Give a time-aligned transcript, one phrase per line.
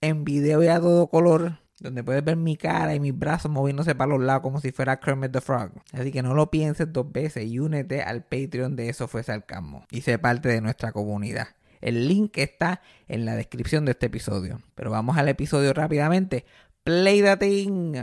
[0.00, 3.94] en video y a todo color, donde puedes ver mi cara y mis brazos moviéndose
[3.94, 5.72] para los lados como si fuera Kermit the Frog.
[5.92, 9.84] Así que no lo pienses dos veces y únete al Patreon de Eso Fue Sarcasmo
[9.90, 11.48] y sé parte de nuestra comunidad.
[11.80, 14.60] El link está en la descripción de este episodio.
[14.74, 16.44] Pero vamos al episodio rápidamente.
[16.82, 18.02] Play the thing.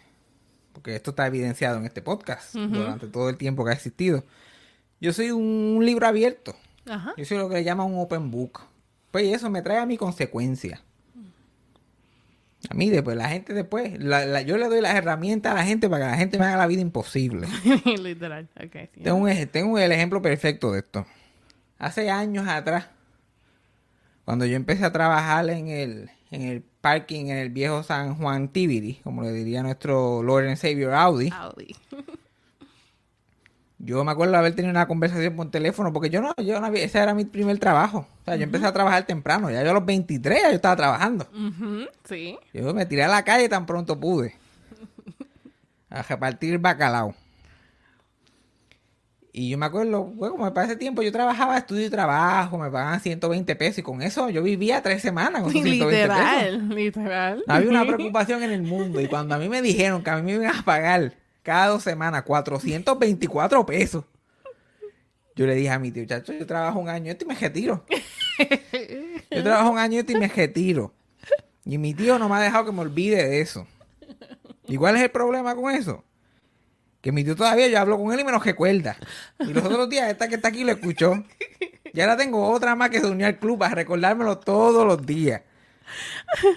[0.81, 4.25] porque esto está evidenciado en este podcast durante todo el tiempo que ha existido,
[4.99, 6.55] yo soy un libro abierto.
[6.89, 7.13] Ajá.
[7.17, 8.61] Yo soy lo que le llaman un open book.
[9.11, 10.81] Pues eso me trae a mi consecuencia.
[12.69, 15.65] A mí después, la gente después, la- la- yo le doy las herramientas a la
[15.65, 17.47] gente para que la gente me haga la vida imposible.
[18.01, 18.49] Literal.
[18.59, 19.01] Sí.
[19.03, 21.05] Tengo, un, tengo el ejemplo perfecto de esto.
[21.77, 22.87] Hace años atrás,
[24.25, 28.49] cuando yo empecé a trabajar en el, en el parking en el viejo San Juan
[28.49, 31.75] Tibiri, como le diría nuestro Lord and Savior Audi, Audi.
[33.83, 36.65] yo me acuerdo de haber tenido una conversación por teléfono, porque yo no, yo no
[36.65, 38.07] había, ese era mi primer trabajo.
[38.21, 40.75] O sea, yo empecé a trabajar temprano, ya yo a los 23 ya yo estaba
[40.75, 41.27] trabajando.
[42.03, 42.37] Sí.
[42.53, 44.35] Yo me tiré a la calle tan pronto pude.
[45.89, 47.13] A repartir bacalao.
[49.33, 52.69] Y yo me acuerdo, bueno, como para ese tiempo yo trabajaba, estudio y trabajo, me
[52.69, 56.09] pagaban 120 pesos y con eso yo vivía tres semanas con esos 120 pesos.
[56.09, 56.69] Literal.
[56.69, 57.43] Literal.
[57.47, 58.99] No había una preocupación en el mundo.
[58.99, 61.83] Y cuando a mí me dijeron que a mí me iban a pagar cada dos
[61.83, 64.03] semanas 424 pesos,
[65.35, 67.85] yo le dije a mi tío, chacho, yo trabajo un año esto y me retiro.
[69.29, 70.93] Yo trabajo un año esto y me retiro.
[71.63, 73.65] Y mi tío no me ha dejado que me olvide de eso.
[74.67, 76.03] ¿Y cuál es el problema con eso?
[77.01, 78.95] Que mi tío todavía yo hablo con él y me lo recuerda.
[79.39, 81.23] Y los otros días, esta que está aquí lo escuchó.
[81.93, 85.41] Y ahora tengo otra más que se unió al club para recordármelo todos los días.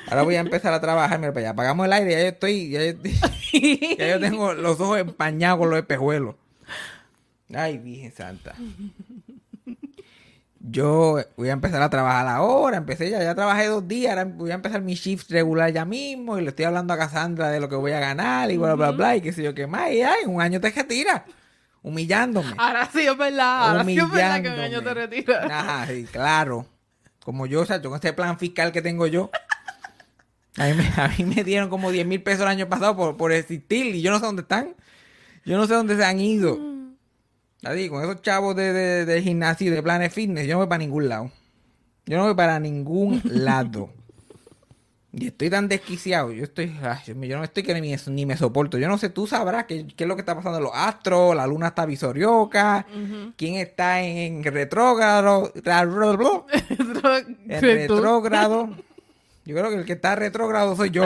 [0.09, 1.19] Ahora voy a empezar a trabajar.
[1.19, 2.13] Mira, para allá apagamos el aire.
[2.13, 2.71] Ya yo estoy.
[2.71, 6.37] Ya yo, yo tengo los ojos empañados con los espejuelos.
[7.53, 8.55] Ay, Virgen Santa.
[10.67, 12.79] Yo voy a empezar a trabajar ahora.
[12.79, 14.11] Empecé ya, ya trabajé dos días.
[14.11, 16.39] Ahora voy a empezar mi shift regular ya mismo.
[16.39, 18.91] Y le estoy hablando a Cassandra de lo que voy a ganar y bla, bla,
[18.93, 19.15] bla.
[19.17, 19.93] Y qué sé yo qué más.
[19.93, 21.27] Y ay, en un año te retira.
[21.83, 22.55] Humillándome.
[22.57, 23.69] Ahora sí es verdad.
[23.69, 25.51] Ahora sí es verdad que un año te retiras.
[25.51, 26.67] Ajá, sí, claro.
[27.23, 29.31] Como yo, o sea, yo con este plan fiscal que tengo yo.
[30.57, 33.19] A mí me, a mí me dieron como 10 mil pesos el año pasado por,
[33.19, 34.75] por existir y yo no sé dónde están.
[35.45, 36.74] Yo no sé dónde se han ido.
[37.65, 40.69] Así, con esos chavos de, de, de gimnasio y de planes fitness, yo no voy
[40.69, 41.31] para ningún lado.
[42.07, 43.91] Yo no voy para ningún lado.
[45.17, 46.33] Y estoy tan desquiciado.
[46.33, 46.77] Yo estoy.
[46.83, 48.79] ay, yo no estoy que ni, me- ni me soporto.
[48.79, 51.37] Yo no sé, tú sabrás qué, qué es lo que está pasando en los astros.
[51.37, 52.85] La luna está visorioca.
[53.37, 55.53] ¿Quién está en, retrógrado?
[55.55, 55.63] En
[57.63, 58.71] retrógrado.
[59.47, 61.05] Yo creo que el que está retrógrado soy yo.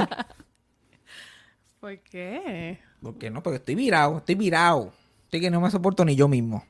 [1.80, 2.78] ¿Por qué?
[3.02, 3.43] ¿Por qué no?
[3.43, 4.93] Porque estoy virado, estoy virado.
[5.28, 6.64] Estoy que no me soporto ni yo mismo.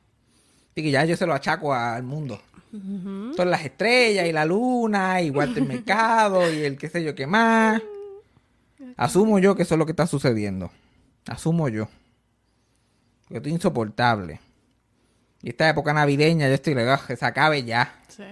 [0.71, 2.41] Así que ya yo se lo achaco al mundo.
[3.37, 7.25] Son las estrellas y la luna, y Walter Mercado y el qué sé yo qué
[7.25, 7.81] más.
[8.97, 10.69] Asumo yo que eso es lo que está sucediendo.
[11.25, 11.87] Asumo yo.
[13.23, 14.41] Porque estoy insoportable.
[15.41, 17.95] Y esta época navideña yo estoy "Ah, que se acabe ya.
[18.09, 18.23] Sí.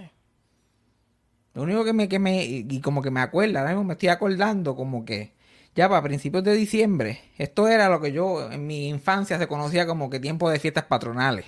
[1.54, 3.94] Lo único que me, que me, y y como que me acuerda, ahora mismo me
[3.94, 5.32] estoy acordando como que
[5.78, 9.86] ya para principios de diciembre, esto era lo que yo en mi infancia se conocía
[9.86, 11.46] como que tiempo de fiestas patronales.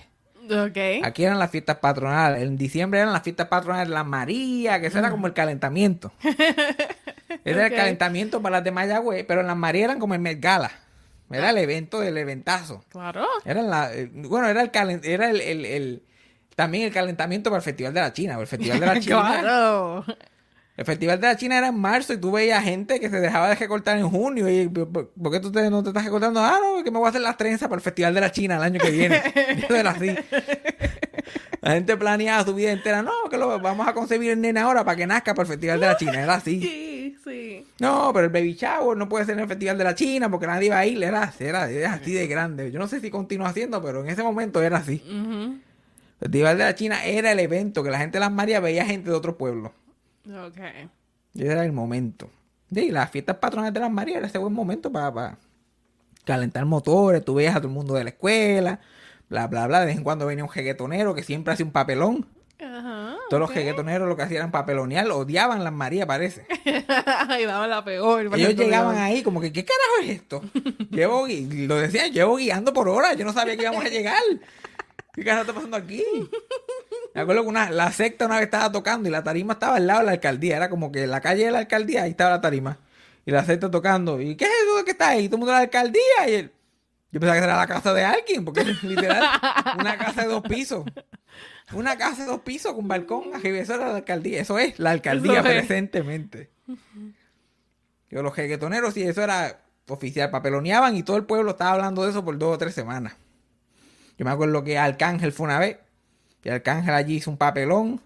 [0.51, 1.05] Ok.
[1.05, 2.43] Aquí eran las fiestas patronales.
[2.43, 6.13] En diciembre eran las fiestas patronales de la María, que eso era como el calentamiento.
[6.23, 6.37] Ese
[7.45, 10.41] era el calentamiento para las de Mayagüez, pero en las María eran como el Met
[10.41, 10.71] Gala.
[11.31, 12.85] Era el evento del eventazo.
[12.89, 13.27] Claro.
[13.45, 16.03] Era la, eh, bueno, era el, calen- era el, el- el-
[16.57, 18.37] también el calentamiento para el Festival de la China.
[18.41, 19.39] El Festival de la China.
[19.41, 20.05] claro.
[20.81, 23.51] El Festival de la China era en marzo y tú veías gente que se dejaba
[23.51, 24.49] de recortar en junio.
[24.49, 26.41] Y, ¿por por qué tú te- no te estás recortando?
[26.41, 28.57] Ah, no, que me voy a hacer las trenzas para el Festival de la China
[28.57, 29.21] el año que viene.
[29.63, 30.17] Eso era así.
[31.61, 33.03] La gente planeaba su vida entera.
[33.03, 35.81] No, que lo vamos a concebir el nene ahora para que nazca para el Festival
[35.81, 36.23] de la China.
[36.23, 36.61] Era así.
[37.01, 37.67] Sí, sí.
[37.81, 40.47] No, pero el baby shower no puede ser en el Festival de la China porque
[40.47, 41.03] nadie va a ir.
[41.03, 42.71] Era, era, era así de grande.
[42.73, 45.03] Yo no sé si continúa haciendo, pero en ese momento era así.
[45.07, 45.61] El
[46.19, 49.11] Festival de la China era el evento que la gente de las Marías veía gente
[49.11, 49.73] de otro pueblo.
[50.27, 50.59] Ok.
[51.35, 52.31] Y ese era el momento.
[52.73, 55.39] Sí, las fiestas patronales de las Marías era ese buen momento para, para
[56.25, 57.25] calentar motores.
[57.25, 58.81] Tú veías a todo el mundo de la escuela,
[59.29, 59.81] bla, bla, bla.
[59.81, 62.27] De vez en cuando venía un jeguetonero que siempre hacía un papelón.
[62.61, 63.17] Ajá.
[63.31, 66.47] Todos los jeguetoneros lo que hacían era papelonear, odiaban las Marías, parece.
[66.65, 68.31] y daba la peor.
[68.37, 70.43] Ellos llegaban ahí como que, ¿qué carajo es esto?
[70.91, 74.23] Llevo, lo decían, llevo guiando por horas, yo no sabía que íbamos a llegar.
[75.13, 76.05] ¿Qué carajo está pasando aquí?
[77.15, 79.87] Me acuerdo que una, la secta una vez estaba tocando y la tarima estaba al
[79.87, 80.57] lado de la alcaldía.
[80.57, 82.79] Era como que en la calle de la alcaldía, ahí estaba la tarima.
[83.27, 84.21] Y la secta tocando.
[84.21, 85.29] ¿Y qué es eso que está ahí?
[85.29, 86.29] Todo el mundo de la alcaldía.
[86.29, 86.53] Y él,
[87.13, 89.25] yo pensaba que era la casa de alguien, porque literal
[89.79, 90.85] una casa de dos pisos.
[91.73, 93.31] Una casa de dos pisos con balcón.
[93.43, 94.41] Eso era la alcaldía.
[94.41, 96.51] Eso es la alcaldía presentemente.
[98.11, 100.31] Yo, los jeguetoneros, sí, eso era oficial.
[100.31, 103.15] Papeloneaban y todo el pueblo estaba hablando de eso por dos o tres semanas.
[104.19, 105.79] Yo me acuerdo que Arcángel fue una vez.
[106.45, 108.01] Y Arcángel allí hizo un papelón.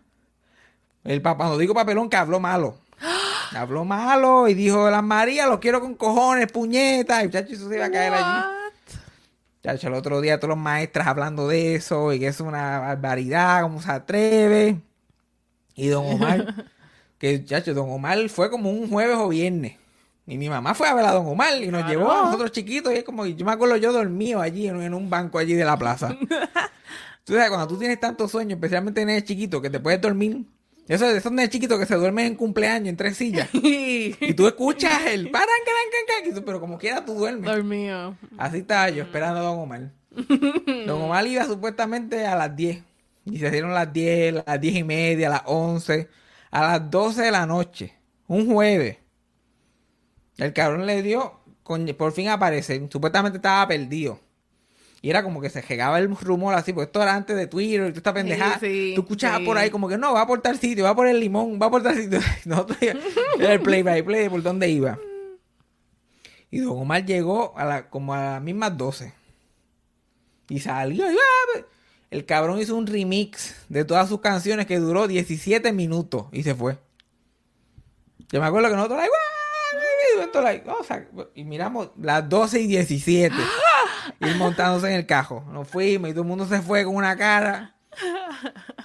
[1.04, 2.78] El papá, cuando digo papelón, que habló malo.
[3.56, 7.22] Habló malo y dijo, las María, lo quiero con cojones, puñetas.
[7.22, 8.44] Y muchacho, eso se iba a caer allí.
[9.62, 13.62] Chacho, el otro día todos los maestras hablando de eso y que es una barbaridad,
[13.62, 14.80] cómo se atreve.
[15.76, 16.66] Y don Omar,
[17.18, 19.76] que chacho, don Omar fue como un jueves o viernes.
[20.26, 21.88] Y mi mamá fue a ver a don Omar y nos Claro.
[21.88, 22.92] llevó a nosotros chiquitos.
[22.92, 25.64] Y es como, yo me acuerdo yo dormido allí en, en un banco allí de
[25.64, 26.16] la plaza.
[27.24, 30.44] tú sabes, cuando tú tienes tantos sueños, especialmente en el chiquito, que te puedes dormir.
[30.86, 33.48] Eso, esos nenes chiquitos que se duermen en cumpleaños en tres sillas.
[33.54, 35.48] Y tú escuchas el paran,
[36.44, 37.50] pero como quiera tú duermes.
[37.50, 38.16] Dormido.
[38.36, 39.90] Así estaba yo esperando a Don Omar.
[40.86, 42.82] Don Omar iba supuestamente a las 10.
[43.26, 46.08] Y se dieron las 10, las 10 y media, las 11,
[46.50, 47.94] a las 12 de la noche.
[48.26, 48.98] Un jueves.
[50.36, 52.86] El cabrón le dio, con- por fin aparece.
[52.90, 54.20] Supuestamente estaba perdido.
[55.04, 57.82] Y era como que se llegaba el rumor así, porque esto era antes de Twitter
[57.82, 58.58] y toda esta pendejada.
[58.58, 59.44] Sí, sí, Tú escuchabas sí.
[59.44, 61.82] por ahí como que no, va por tal sitio, va por el limón, va por
[61.82, 62.20] tal sitio.
[62.46, 64.98] Nosotros era el play by play por dónde iba.
[66.50, 69.12] Y Don Omar llegó a la, como a las mismas 12.
[70.48, 71.12] Y salió.
[71.12, 71.60] y, ¡ah!
[72.10, 76.54] el cabrón hizo un remix de todas sus canciones que duró 17 minutos y se
[76.54, 76.78] fue.
[78.30, 79.33] Yo me acuerdo que nosotros, like, ¡ah!
[80.12, 83.34] Y nosotros, like, oh, o sea, y miramos las 12 y 17.
[84.20, 85.44] y montándose en el cajo.
[85.52, 87.74] Nos fuimos y todo el mundo se fue con una cara.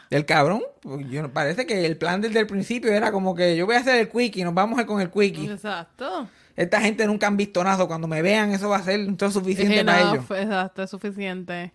[0.10, 3.66] El cabrón, pues, yo, parece que el plan desde el principio era como que yo
[3.66, 5.51] voy a hacer el quickie, nos vamos a ir con el quickie.
[5.51, 6.27] Exacto.
[6.56, 7.86] Esta gente nunca han visto nada.
[7.86, 10.25] Cuando me vean, eso va a ser todo suficiente para ellos.
[10.31, 11.74] Exacto, es suficiente.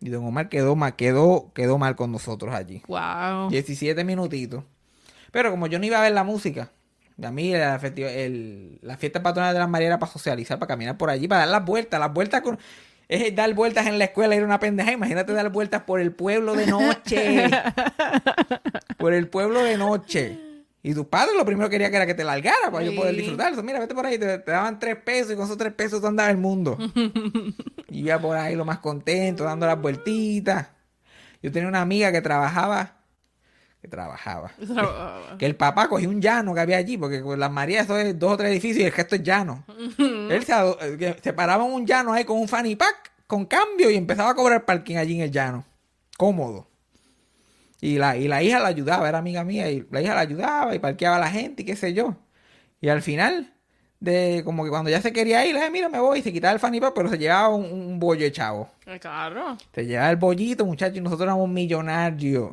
[0.00, 2.82] Y don Omar quedó mal, quedó, quedó mal con nosotros allí.
[2.86, 3.48] Wow.
[3.48, 4.62] 17 minutitos.
[5.30, 6.70] Pero como yo no iba a ver la música,
[7.22, 10.96] a mí la, el- la fiesta patronal de las Marías era para socializar, para caminar
[10.98, 11.98] por allí, para dar las vueltas.
[12.00, 12.58] Las vueltas con...
[13.08, 14.90] Es dar vueltas en la escuela, ir a una pendeja.
[14.92, 17.48] Imagínate dar vueltas por el pueblo de noche.
[18.98, 20.40] por el pueblo de noche.
[20.82, 23.20] Y tu padre lo primero quería que era que te largara para yo poder Sí.
[23.22, 23.60] disfrutar.
[23.62, 26.06] Mira, vete por ahí, te, te daban tres pesos y con esos tres pesos tú
[26.06, 26.78] andabas el mundo.
[27.90, 30.68] y iba por ahí lo más contento, dando las vueltitas.
[31.42, 32.95] Yo tenía una amiga que trabajaba,
[33.80, 34.52] que trabajaba,
[35.38, 38.18] que el papá cogía un llano que había allí, porque con las Marías eso es
[38.18, 39.64] dos o tres edificios y el resto es llano.
[39.98, 43.90] Él se, eh, se paraba en un llano ahí con un fanny pack, con cambio,
[43.90, 45.64] y empezaba a cobrar parking allí en el llano.
[46.16, 46.68] Cómodo.
[47.80, 50.74] Y la, y la hija la ayudaba, era amiga mía, y la hija la ayudaba
[50.74, 52.16] y parqueaba a la gente y qué sé yo.
[52.80, 53.52] Y al final,
[54.00, 56.32] de como que cuando ya se quería ir, le dije, mira, me voy, y se
[56.32, 58.70] quitaba el fanny pack, pero se llevaba un, un bollo de chavo.
[59.00, 59.58] Claro.
[59.74, 62.52] Se llevaba el bollito, muchachos, y nosotros éramos millonarios.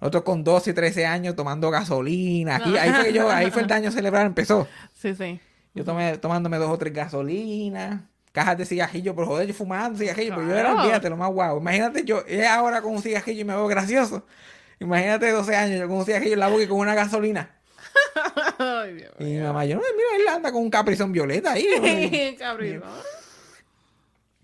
[0.00, 2.56] Nosotros con 12 y 13 años tomando gasolina.
[2.56, 4.66] Aquí, ahí fue que yo, ahí fue el daño celebrar empezó.
[4.94, 5.38] Sí, sí.
[5.74, 8.00] Yo tomé, tomándome dos o tres gasolinas,
[8.32, 10.80] cajas de cigarrillo, por joder, yo fumando cigarrillo, pero yo era, Claro.
[10.82, 11.58] olvídate, lo más guau.
[11.58, 14.24] Imagínate yo, es ahora con un cigarrillo y me veo gracioso.
[14.80, 17.50] Imagínate 12 años, yo con un cigarrillo en la boca y con una gasolina.
[18.58, 21.66] Ay, Dios Y mi mamá, yo, no, mira, él anda con un caprizón violeta ahí.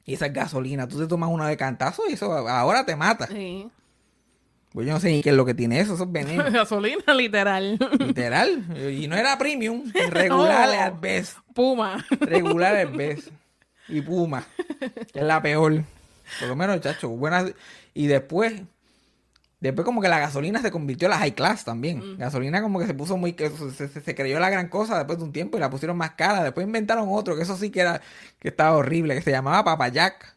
[0.05, 3.27] y esa gasolina, tú te tomas una de cantazo y eso ahora te mata.
[3.27, 3.69] Sí.
[4.77, 6.45] Pues yo no sé ni qué es lo que tiene eso, eso es veneno.
[6.53, 7.79] Gasolina, literal.
[7.99, 8.63] Literal.
[8.93, 10.83] Y no era premium, regular No.
[10.83, 11.39] at best.
[11.55, 12.05] Puma.
[12.21, 13.29] Regular at best.
[13.89, 14.47] y Puma,
[15.15, 15.83] que es la peor.
[16.41, 17.55] Por lo menos, chacho, buenas.
[17.95, 18.53] Y después,
[19.61, 22.19] después como que la gasolina se convirtió en la high class también.
[22.19, 25.17] Gasolina como que se puso muy, que se, se- se creyó la gran cosa después
[25.19, 26.45] de un tiempo y la pusieron más cara.
[26.45, 28.03] Después inventaron otro, que eso sí que era,
[28.39, 30.36] que estaba horrible, que se llamaba Papayac.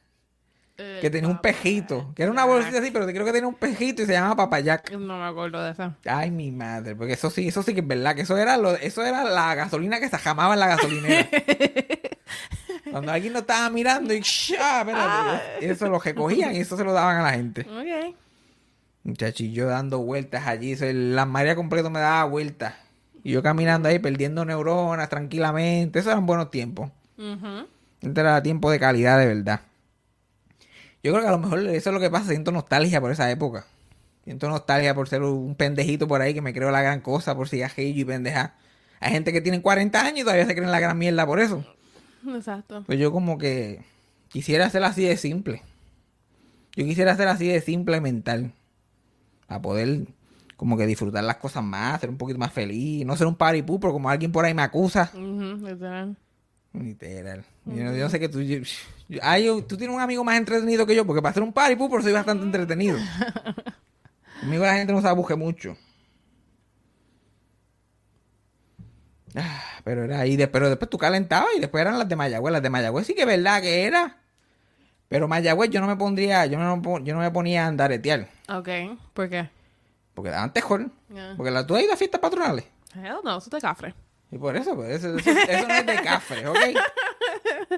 [0.82, 3.56] Eh, Que tenía un pejito, que era una bolsita así, pero creo que tenía un
[3.56, 4.90] pejito y se llamaba Papayac.
[4.92, 5.94] No me acuerdo de eso.
[6.06, 8.74] Ay, mi madre, porque eso sí, eso sí que es verdad, que eso era lo,
[8.76, 11.28] eso era la gasolina que se jamaba en la gasolinera.
[12.92, 14.80] Cuando alguien no estaba mirando y ¡sha!
[14.82, 17.62] espérate, eso lo recogían y eso se lo daban a la gente.
[17.62, 18.16] Ok.
[19.04, 22.74] Muchacho, y yo dando vueltas allí, la María completo me daba vueltas.
[23.24, 26.00] Y yo caminando ahí, perdiendo neuronas tranquilamente.
[26.00, 26.90] Esos eran buenos tiempos.
[28.02, 29.62] Este era tiempo de calidad de verdad.
[31.04, 32.30] Yo creo que a lo mejor eso es lo que pasa.
[32.30, 33.66] Siento nostalgia por esa época.
[34.24, 37.48] Siento nostalgia por ser un pendejito por ahí que me creo la gran cosa por
[37.48, 38.56] cigarrillo y pendeja.
[39.00, 41.64] Hay gente que tiene 40 años y todavía se creen la gran mierda por eso.
[42.28, 42.84] Exacto.
[42.86, 43.84] Pues yo como que
[44.28, 45.64] quisiera ser así de simple.
[46.76, 48.54] Yo quisiera ser así de simple mental.
[49.48, 50.08] Para poder
[50.58, 53.06] como que disfrutar las cosas más, ser un poquito más feliz.
[53.06, 55.10] No ser un party pooper como alguien por ahí me acusa.
[55.14, 55.66] Ujú,
[56.74, 57.44] literal.
[57.66, 58.42] Yo, no- yo no sé que tú...
[58.42, 58.60] yo-
[59.10, 62.02] yo- tú tienes un amigo más entretenido que yo, porque para ser un party pooper
[62.04, 62.98] soy bastante entretenido.
[64.42, 65.76] Conmigo la gente no se abuje mucho.
[69.36, 72.52] Ah, pero era ahí, de- pero después tú calentabas y después eran las de Mayagüez.
[72.52, 74.18] Las de Mayagüez sí que es verdad que era.
[75.08, 78.28] Pero Mayagüez yo no me pondría, yo no, yo no me ponía a andaretear.
[78.48, 78.70] Ok.
[79.14, 79.50] ¿Por qué?
[80.14, 80.92] Porque daban tejol.
[81.14, 81.34] Yeah.
[81.38, 82.66] Porque la, tú has ido a fiestas patronales.
[82.96, 83.94] Hell no, eso te cafre.
[84.32, 86.58] Y por eso, pues, eso, eso- eso no es de cafre, ¿ok?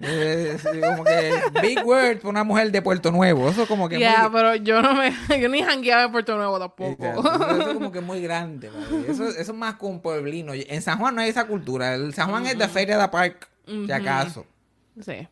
[0.02, 3.50] Es como que big word para una mujer de Puerto Nuevo.
[3.50, 4.32] Eso como que Ya, muy...
[4.40, 5.14] pero yo no me...
[5.42, 7.06] Yo ni jangueaba en Puerto Nuevo tampoco.
[7.06, 8.70] Eso, eso como que muy grande.
[9.08, 10.54] Eso, eso es más con pueblino.
[10.54, 11.96] En San Juan no hay esa cultura.
[11.96, 14.46] El San Juan es de Feria de Park, si acaso.
[15.04, 15.28] sí.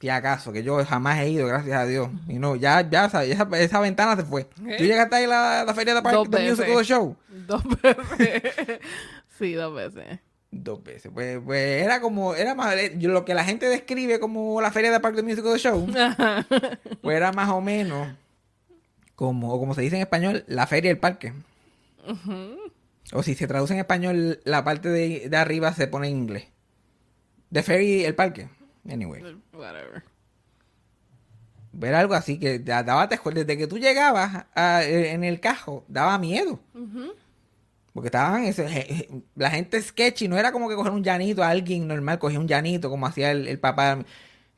[0.00, 2.08] Si acaso, que yo jamás he ido, gracias a Dios.
[2.26, 4.42] Y no, ya, ya, esa, esa, ventana se fue.
[4.56, 6.58] ¿Tú llegaste a ir a la, la Feria de Park Dos de veces.
[6.58, 7.16] Musical Show?
[7.46, 8.80] Dos veces.
[9.38, 10.18] sí, dos veces.
[10.54, 11.10] Dos veces.
[11.12, 14.92] Pues, pues era como, era más, eh, lo que la gente describe como la Feria
[14.92, 15.86] de Park de Musical Show.
[17.00, 18.08] pues era más o menos
[19.16, 21.32] como, o como se dice en español, la Feria del Parque.
[23.12, 26.48] O si se traduce en español, la parte de, de arriba se pone en inglés.
[27.52, 28.48] The Ferry, el parque.
[28.90, 29.22] Anyway.
[29.52, 30.02] Whatever.
[31.72, 33.06] Ver algo así que da- daba.
[33.06, 36.60] Desde que tú llegabas a- eh, en el cajo, daba miedo.
[37.92, 41.86] Porque estaban ese- la gente sketchy, no era como que coger un llanito a alguien
[41.86, 43.98] normal, cogía un llanito como hacía el, el papá.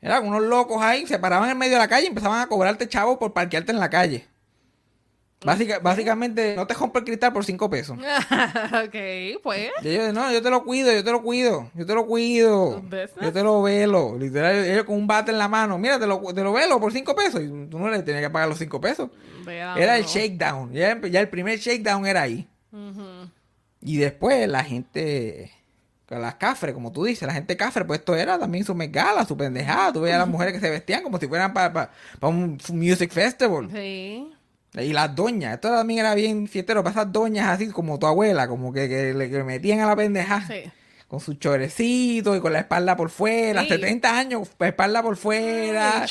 [0.01, 2.87] Eran unos locos ahí, se paraban en medio de la calle y empezaban a cobrarte
[2.87, 4.25] chavo por parquearte en la calle.
[5.43, 7.97] Básica- básicamente, no te compro el cristal por cinco pesos.
[8.85, 9.69] ok, pues.
[9.83, 12.79] Y ellos, no, yo te lo cuido, yo te lo cuido, yo te lo cuido.
[13.25, 14.17] Yo te lo velo.
[14.17, 15.77] Literal, ellos con un bate en la mano.
[15.77, 17.41] Mira, te lo, te lo velo por cinco pesos.
[17.43, 19.09] Y tú no le tenías que pagar los cinco pesos.
[19.77, 20.71] Era el shakedown.
[20.73, 22.47] Ya, ya el primer shakedown era ahí.
[23.81, 25.51] Y después la gente,
[26.09, 29.37] las cafres, como tú dices, la gente cafre, pues esto era también su megala, su
[29.37, 29.93] pendejada.
[29.93, 31.91] Tú veías a las mujeres que se vestían como si fueran para
[32.21, 33.69] un music festival.
[33.71, 34.31] Sí.
[34.73, 38.47] Y las doñas, esto también era bien fiestero, para esas doñas así como tu abuela,
[38.47, 40.45] como que, que le que metían a la pendeja.
[40.47, 40.69] Sí.
[41.15, 43.69] Con sus chorecitos y con la espalda por fuera, Sí.
[43.69, 46.01] 70 años, espalda por fuera.
[46.01, 46.05] El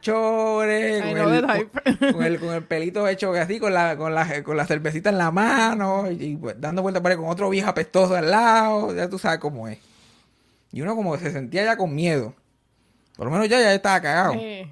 [0.00, 1.98] chore, con know el, type.
[1.98, 5.08] con, con el, con el pelito hecho así, con la, con la, con la cervecita
[5.08, 8.30] en la mano, y, y, pues, dando vueltas por ahí con otro viejo apestoso al
[8.30, 9.78] lado, ya tú sabes cómo es.
[10.70, 12.34] Y uno como se sentía ya con miedo.
[13.16, 14.34] Por lo menos yo ya estaba cagado.
[14.34, 14.70] Sí.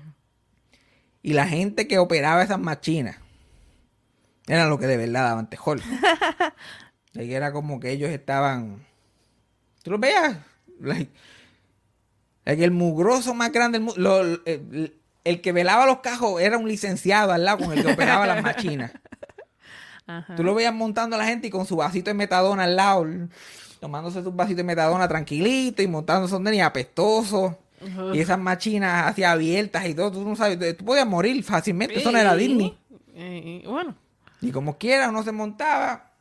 [1.22, 3.16] Y la gente que operaba esas machinas
[4.46, 5.80] eran lo que de verdad daban tejol.
[7.14, 8.86] Que era como que ellos estaban.
[9.82, 9.98] ¿Tú lo?
[9.98, 11.10] Like,
[12.44, 14.40] like el mugroso más grande del mundo.
[14.44, 18.26] el, el que velaba los cajos era un licenciado al lado con el que operaba
[18.26, 18.92] las machinas.
[20.06, 20.34] Ajá.
[20.34, 23.06] Tú lo veías montando a la gente y con su vasito de metadona al lado,
[23.80, 27.58] tomándose su vasito de metadona tranquilito y montando son y apestoso.
[28.12, 32.12] Y esas machinas así abiertas y todo, tú no sabes, tú podías morir fácilmente, eso
[32.12, 32.36] no era.
[32.36, 32.78] Disney.
[33.14, 33.96] Y, bueno.
[34.40, 36.11] Y como quiera, uno se montaba.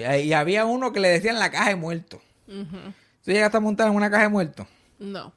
[0.00, 2.20] Y, había uno que le decían la caja de muertos.
[2.46, 4.66] Tú llegaste a montar en una caja de muertos.
[4.98, 5.32] No.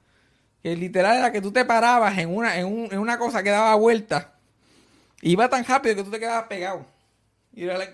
[0.61, 3.49] Que literal era que tú te parabas en una, en, un- en una cosa que
[3.49, 4.31] daba vuelta.
[5.21, 6.85] Iba tan rápido que tú te quedabas pegado.
[7.53, 7.93] Y era like.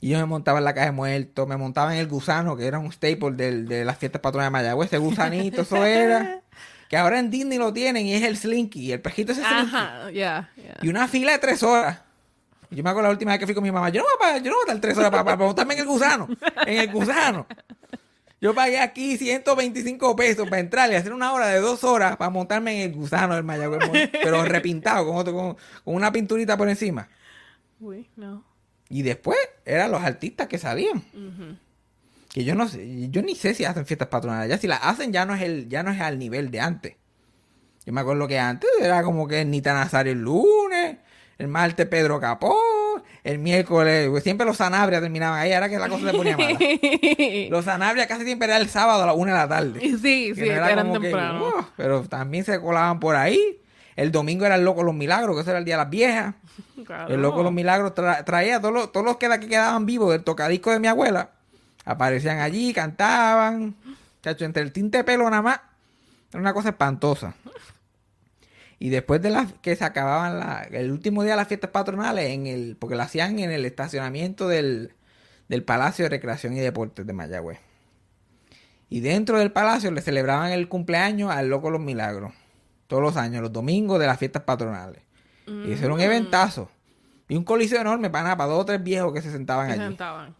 [0.00, 2.66] Y yo me montaba en la caja de muertos, me montaba en el gusano, que
[2.66, 4.86] era un staple del- de las fiestas patronas de Mayagüez.
[4.88, 6.40] Ese gusanito, eso era.
[6.88, 8.92] Que ahora en Disney lo tienen y es el Slinky.
[8.92, 9.66] El pejito es el Slinky.
[9.76, 10.50] Ajá, ya.
[10.80, 11.98] Y una fila de tres horas.
[12.70, 13.88] Yo me acuerdo la última vez que fui con mi mamá.
[13.88, 15.80] Yo no voy a, yo no voy a estar tres horas para, para montarme en
[15.80, 16.28] el gusano.
[16.66, 17.46] En el gusano.
[18.40, 22.30] Yo pagué aquí 125 pesos para entrar y hacer una hora de dos horas para
[22.30, 26.68] montarme en el gusano del Mayagüez pero repintado con, otro, con, con una pinturita por
[26.68, 27.08] encima.
[27.80, 28.44] Uy, no.
[28.88, 31.02] Y después eran los artistas que salían.
[32.28, 34.48] Que yo no sé, yo ni sé si hacen fiestas patronales.
[34.48, 36.94] Ya si las hacen ya no es el, ya no es al nivel de antes.
[37.84, 40.98] Yo me acuerdo que antes era como que Nita Nazario el lunes,
[41.38, 42.56] el martes Pedro Capó,
[43.24, 46.58] el miércoles, pues siempre los Sanabria terminaban ahí, ahora que la cosa se ponía mala.
[47.50, 49.80] Los Sanabria casi siempre era el sábado a las una de la tarde.
[49.80, 49.98] Sí,
[50.34, 51.68] sí, no era eran que, temprano.
[51.76, 53.60] Pero también se colaban por ahí.
[53.96, 56.34] El domingo era el loco los milagros, que ese era el día de las viejas.
[56.86, 57.12] Claro.
[57.12, 60.22] El loco los milagros tra- traía todos los, todos los que, que quedaban vivos del
[60.24, 61.30] tocadisco de mi abuela.
[61.84, 63.74] Aparecían allí, cantaban.
[64.22, 65.60] Chacho, entre el tinte de pelo nada más.
[66.30, 67.34] Era una cosa espantosa.
[68.80, 72.26] Y después de las que se acababan la- el último día de las fiestas patronales,
[72.30, 74.92] en el, porque lo hacían en el estacionamiento del,
[75.48, 77.58] del Palacio de Recreación y Deportes de Mayagüez.
[78.90, 82.32] Y dentro del palacio le celebraban el cumpleaños al Loco los Milagros.
[82.86, 85.02] Todos los años, los domingos de las fiestas patronales.
[85.46, 86.70] Y eso era un eventazo.
[87.28, 89.72] Y un coliseo enorme para nada, para dos o tres viejos que se sentaban Se
[89.74, 89.82] allí.
[89.82, 90.34] sentaban.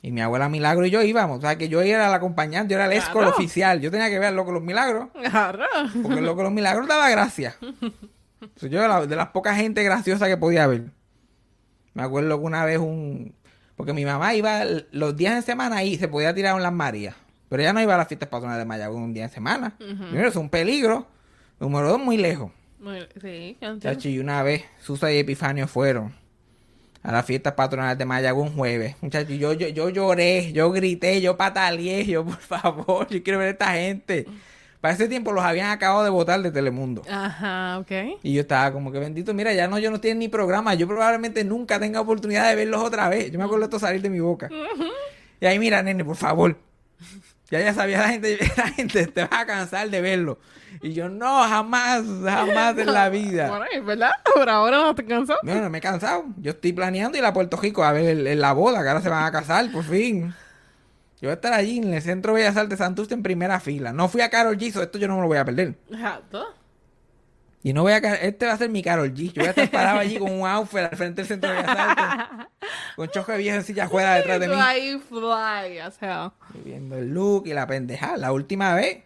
[0.00, 1.38] Y mi abuela Milagro y yo íbamos.
[1.38, 3.06] O sea, que yo era el acompañante, yo era el Claro.
[3.06, 3.80] escort oficial.
[3.80, 5.08] Yo tenía que ver al Loco de los Milagros.
[5.12, 5.64] Claro.
[6.02, 7.56] Porque el Loco de los Milagros daba gracia.
[8.56, 10.92] Soy yo de, la- de las pocas gente graciosa que podía ver.
[11.94, 13.34] Me acuerdo que una vez un...
[13.76, 14.62] Porque mi mamá iba
[14.92, 17.14] los días en semana y se podía tirar en las Marías.
[17.48, 19.74] Pero ella no iba a las fiestas patronales de Mayagüez un día en semana.
[19.78, 21.06] Primero, es un peligro.
[21.58, 22.52] Número dos, muy lejos.
[22.78, 24.08] Muy- Sí, ya entiendo.
[24.08, 26.14] Y una vez Susa y Epifanio fueron
[27.02, 28.96] a las fiestas patronales de Mayagüez un jueves.
[29.00, 33.48] Muchachos, yo, yo, yo lloré, yo grité, yo pataleé, yo por favor, yo quiero ver
[33.48, 34.26] a esta gente.
[34.80, 37.02] Para ese tiempo los habían acabado de votar de Telemundo.
[37.10, 38.20] Ajá, ok.
[38.22, 40.86] Y yo estaba como que bendito, mira, ya no, yo no tienen ni programa, yo
[40.86, 43.30] probablemente nunca tenga oportunidad de verlos otra vez.
[43.32, 44.48] Yo me acuerdo esto salir de mi boca.
[45.40, 46.56] Y ahí, mira, nene, por favor.
[47.50, 50.38] Ya ya sabía la gente, la gente te va a cansar de verlo.
[50.82, 53.48] Y yo, no, jamás, jamás en la vida.
[53.48, 55.34] Bueno, es verdad, por ahora no te cansó.
[55.42, 56.24] No, no me he cansado.
[56.36, 59.08] Yo estoy planeando ir a Puerto Rico a ver el- la boda, que ahora se
[59.08, 60.34] van a casar, por fin.
[61.20, 63.92] Yo voy a estar allí en el Centro Bellas Artes de Santurce en primera fila.
[63.92, 65.74] No fui a Carol G, so esto yo no me lo voy a perder.
[65.90, 66.54] Exacto.
[67.68, 67.98] Y no voy a...
[67.98, 69.30] Este va a ser mi Carol G.
[69.30, 72.46] Yo voy a estar parado allí con un outfit al frente del Centro Bellas Artes.
[72.96, 74.54] con choque de vieja en silla juega detrás de mí.
[74.54, 76.32] Fly, fly, o sea.
[76.54, 78.16] Y viendo el look y la pendejada.
[78.16, 79.00] La última vez,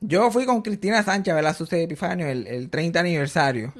[0.00, 3.72] yo fui con Cristina Sánchez a ver la Sucede Epifanio el, el 30 aniversario.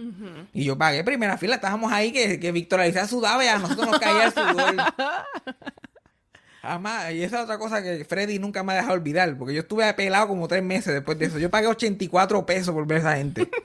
[0.52, 1.56] Y yo pagué primera fila.
[1.56, 4.76] Estábamos ahí que, que Víctor Alicia sudaba y a nosotros nos caía el sudor.
[6.62, 7.12] Jamás.
[7.12, 9.36] Y esa es otra cosa que Freddy nunca me ha dejado olvidar.
[9.36, 11.40] Porque yo estuve pelado como tres meses después de eso.
[11.40, 13.50] Yo pagué 84 pesos por ver a esa gente.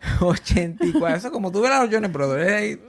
[0.20, 1.16] 84.
[1.16, 2.52] Eso como tuve los Jones Brothers.
[2.52, 2.80] ahí,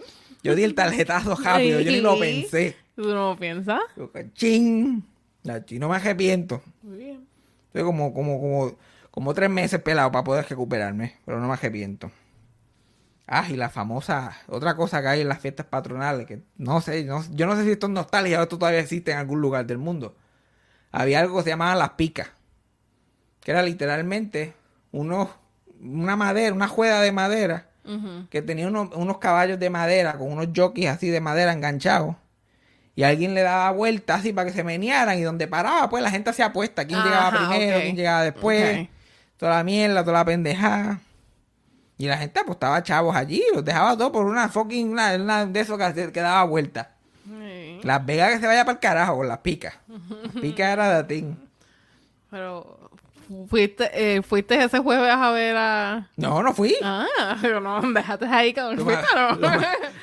[0.43, 1.79] Yo di el tarjetazo rápido.
[1.79, 2.75] Yo ni lo pensé.
[2.95, 3.79] ¿Tú no lo piensas?
[3.95, 5.05] Yo, ¡Chin!
[5.43, 6.61] La no me arrepiento.
[6.81, 7.27] Muy bien.
[7.67, 8.77] Estoy como, como, como,
[9.11, 12.11] como tres meses pelado para poder recuperarme, pero no me arrepiento.
[13.27, 17.03] Ah, y la famosa, otra cosa que hay en las fiestas patronales, que no sé,
[17.03, 19.65] no- yo no sé si esto es nostalgia o esto todavía existe en algún lugar
[19.65, 20.15] del mundo.
[20.91, 22.29] Había algo que se llamaba las picas,
[23.41, 24.53] que era literalmente
[24.93, 25.29] unos,
[25.81, 27.67] una madera, una juega de madera,
[28.29, 32.15] que tenía unos, unos caballos de madera, con unos jockeys así de madera enganchados.
[32.95, 36.09] Y alguien le daba vueltas así para que se menearan y donde paraba, pues la
[36.09, 36.85] gente hacía apuesta.
[36.85, 37.79] ¿Quién llegaba primero?
[37.79, 38.89] ¿Quién llegaba después?
[39.37, 40.99] Toda la mierda, toda la pendejada.
[41.99, 45.59] Y la gente apostaba chavos allí, los dejaba todos por una fucking, una, una de
[45.59, 46.87] esos que, que daba vueltas.
[47.23, 47.79] Sí.
[47.83, 49.75] Las Vegas que se vaya para el carajo con las picas.
[49.87, 51.27] Las picas era de ti.
[52.29, 52.76] Pero,
[53.49, 56.09] ¿fuiste, eh, ¿fuiste ese jueves a ver a...?
[56.15, 56.75] No, no fui.
[56.81, 59.05] Ah, pero no, déjate ahí con Lo ¿Fuiste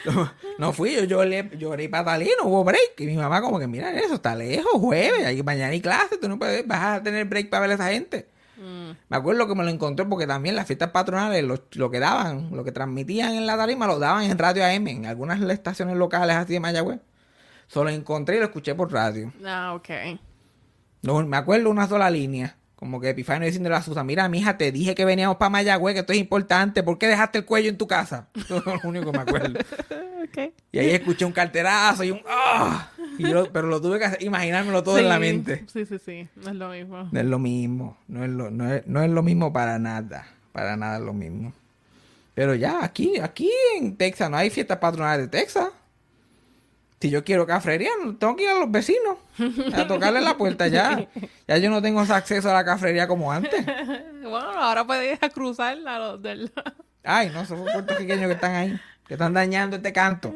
[0.04, 0.30] no?
[0.58, 2.98] no fui, yo lloré, lloré y patalé, no hubo break.
[2.98, 6.28] Y mi mamá como que, mira eso, está lejos, jueves, hay mañana hay clase, tú
[6.28, 8.28] no puedes, vas a tener break para ver a esa gente.
[8.56, 8.90] Mm.
[9.08, 12.50] Me acuerdo que me lo encontré porque también las fiestas patronales, lo, lo que daban,
[12.52, 16.36] lo que transmitían en la tarima, lo daban en Radio AM, en algunas estaciones locales
[16.36, 17.00] así de Mayagüez.
[17.66, 19.32] Solo encontré y lo escuché por radio.
[19.44, 20.18] Ah, ok.
[21.02, 22.56] No, me acuerdo una sola línea.
[22.84, 26.00] Como que Epifanio diciéndole a Susa, mira, mija, te dije que veníamos para Mayagüez, que
[26.00, 26.82] esto es importante.
[26.82, 28.28] ¿Por qué dejaste el cuello en tu casa?
[28.34, 29.58] Eso es lo único que me acuerdo.
[30.24, 30.52] Ok.
[30.72, 32.88] Y ahí escuché un carterazo y un ¡ah!
[33.18, 35.64] Y yo- pero lo tuve que imaginármelo todo en la mente.
[35.72, 36.28] Sí, sí, sí.
[36.36, 37.08] No es lo mismo.
[37.12, 37.96] No es lo mismo.
[38.08, 40.26] No es lo, no es, no es lo mismo para nada.
[40.52, 41.52] Para nada es lo mismo.
[42.34, 45.68] Pero ya, aquí, aquí en Texas no hay fiestas patronales de Texas.
[47.00, 49.18] Si yo quiero cafrería, tengo que ir a los vecinos
[49.74, 51.06] a tocarle la puerta ya.
[51.46, 53.64] Ya yo no tengo ese acceso a la cafrería como antes.
[54.24, 56.50] Bueno, ahora puedes ir a cruzar a los del...
[57.04, 60.34] Ay, no, esos puertorriqueños que están ahí, que están dañando este canto.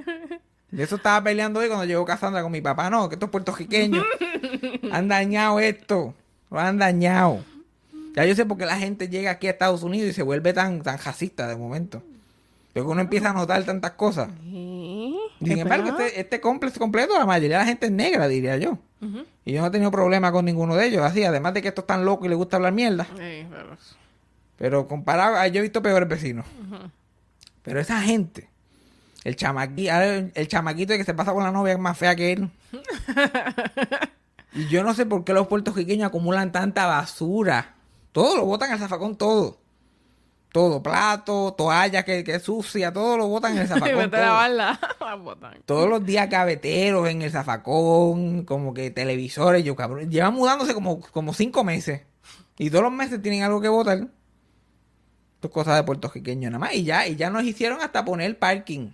[0.71, 2.91] De eso estaba peleando hoy cuando llegó Cassandra con mi papá.
[2.91, 4.05] No, que estos puertorriqueños
[4.93, 6.15] han dañado esto.
[6.51, 7.43] Lo han dañado.
[8.15, 10.53] Ya yo sé por qué la gente llega aquí a Estados Unidos y se vuelve
[10.53, 12.03] tan, tan racista de momento.
[12.75, 14.29] Luego uno empieza a notar tantas cosas.
[14.43, 14.98] ¿Sí?
[15.39, 18.57] Sin ¿Es embargo, este, este complex completo, la mayoría de la gente es negra, diría
[18.57, 18.79] yo.
[19.45, 21.03] Y yo no he tenido problema con ninguno de ellos.
[21.03, 23.05] Así, además de que estos están locos y les gusta hablar mierda.
[23.17, 23.77] Sí, pero-
[24.57, 26.45] Pero comparado, yo he visto peores vecinos.
[27.63, 28.49] Pero esa gente,
[29.25, 29.93] el chamaquito,
[30.35, 32.51] el chamaquito que se pasa con la novia es más fea que él.
[34.55, 37.75] y yo no sé por qué los puertorriqueños acumulan tanta basura.
[38.13, 39.59] Todo lo botan al zafacón, todo.
[40.53, 44.11] Todo, plato, toalla que, que es sucia, todo lo botan en el zafacón.
[44.11, 44.21] todo.
[44.21, 44.81] lavarla.
[45.01, 45.63] La botan.
[45.67, 50.11] Todos los días gaveteros en el zafacón, como que televisores, yo cabrón.
[50.11, 52.03] Llevan mudándose como, como cinco meses.
[52.59, 53.99] Y todos los meses tienen algo que votar.
[53.99, 56.75] Esto es cosas de puertorriqueño nada más.
[56.75, 58.91] Y ya, y ya nos hicieron hasta poner parking.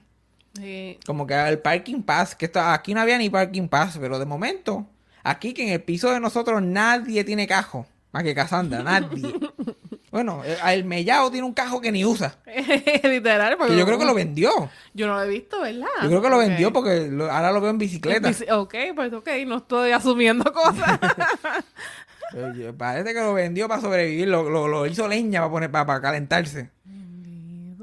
[0.54, 0.98] Sí.
[1.06, 4.26] Como que el parking pass, que esto, aquí no había ni parking pass, pero de
[4.26, 4.86] momento,
[5.22, 7.86] aquí que en el piso de nosotros nadie tiene cajo.
[8.12, 9.34] Más que Casandra, nadie.
[10.14, 12.36] bueno, eh, el mellao tiene un cajo que ni usa.
[13.02, 13.56] Literal.
[13.58, 14.70] porque Que yo creo que lo vendió.
[14.94, 15.88] Yo no lo he visto, ¿verdad?
[16.02, 18.28] Yo creo que lo vendió porque lo- ahora lo veo en bicicleta.
[18.28, 21.00] Dice, Ok, pues ok, no estoy asumiendo cosas.
[22.32, 25.86] Oye, parece que lo vendió para sobrevivir, lo, lo, lo hizo leña para poner para,
[25.86, 26.70] para calentarse,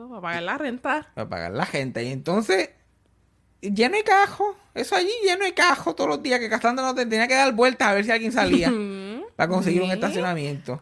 [0.10, 1.08] Para pagar la renta.
[1.14, 2.04] para pagar la gente.
[2.04, 2.70] Y entonces,
[3.62, 7.06] lleno de cajo, eso allí lleno de cajo todos los días que Cassandra no te-
[7.06, 8.72] tenía que dar vueltas a ver si alguien salía
[9.36, 10.82] para conseguir un estacionamiento.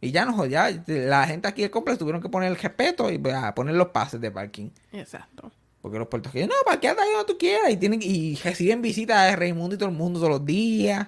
[0.00, 3.18] Y ya no, ya la gente aquí del complejo tuvieron que poner el respeto y
[3.18, 4.70] pues, a poner los pases de parking.
[4.92, 5.52] Exacto.
[5.82, 7.70] Porque los puertorriqueños, no, parqueate ahí donde tú quieras.
[7.70, 11.06] Y, tienen, y reciben visitas de Raimundo y todo el mundo todos los días.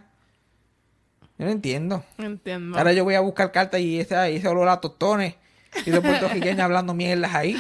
[1.39, 2.05] Yo no entiendo.
[2.19, 2.79] Entiendo.
[2.79, 5.35] Ahora yo voy a buscar cartas y ese, y ese olor a tostones.
[5.87, 7.57] Y los puertorriqueños hablando mierdas ahí.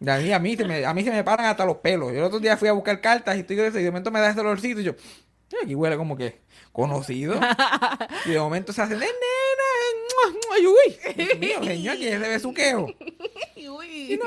[0.00, 2.12] Y a mí, a, mí se me, a mí se me paran hasta los pelos.
[2.12, 4.30] Yo el otro día fui a buscar cartas y estoy de de momento me da
[4.30, 7.40] ese olorcito y yo, "Eh, aquí huele como que conocido.
[8.26, 9.55] y de momento se hacen, "Eh, nena,
[10.54, 12.86] ay, uy, Dios mío, señor, que ese besuqueo.
[13.56, 14.26] Y no,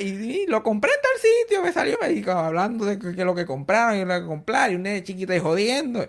[0.00, 3.14] y, y- y lo compré en tal sitio, me salió me dijo, hablando de que,
[3.14, 6.08] que lo que compraron y lo que comprar, y un nene chiquito ahí jodiendo.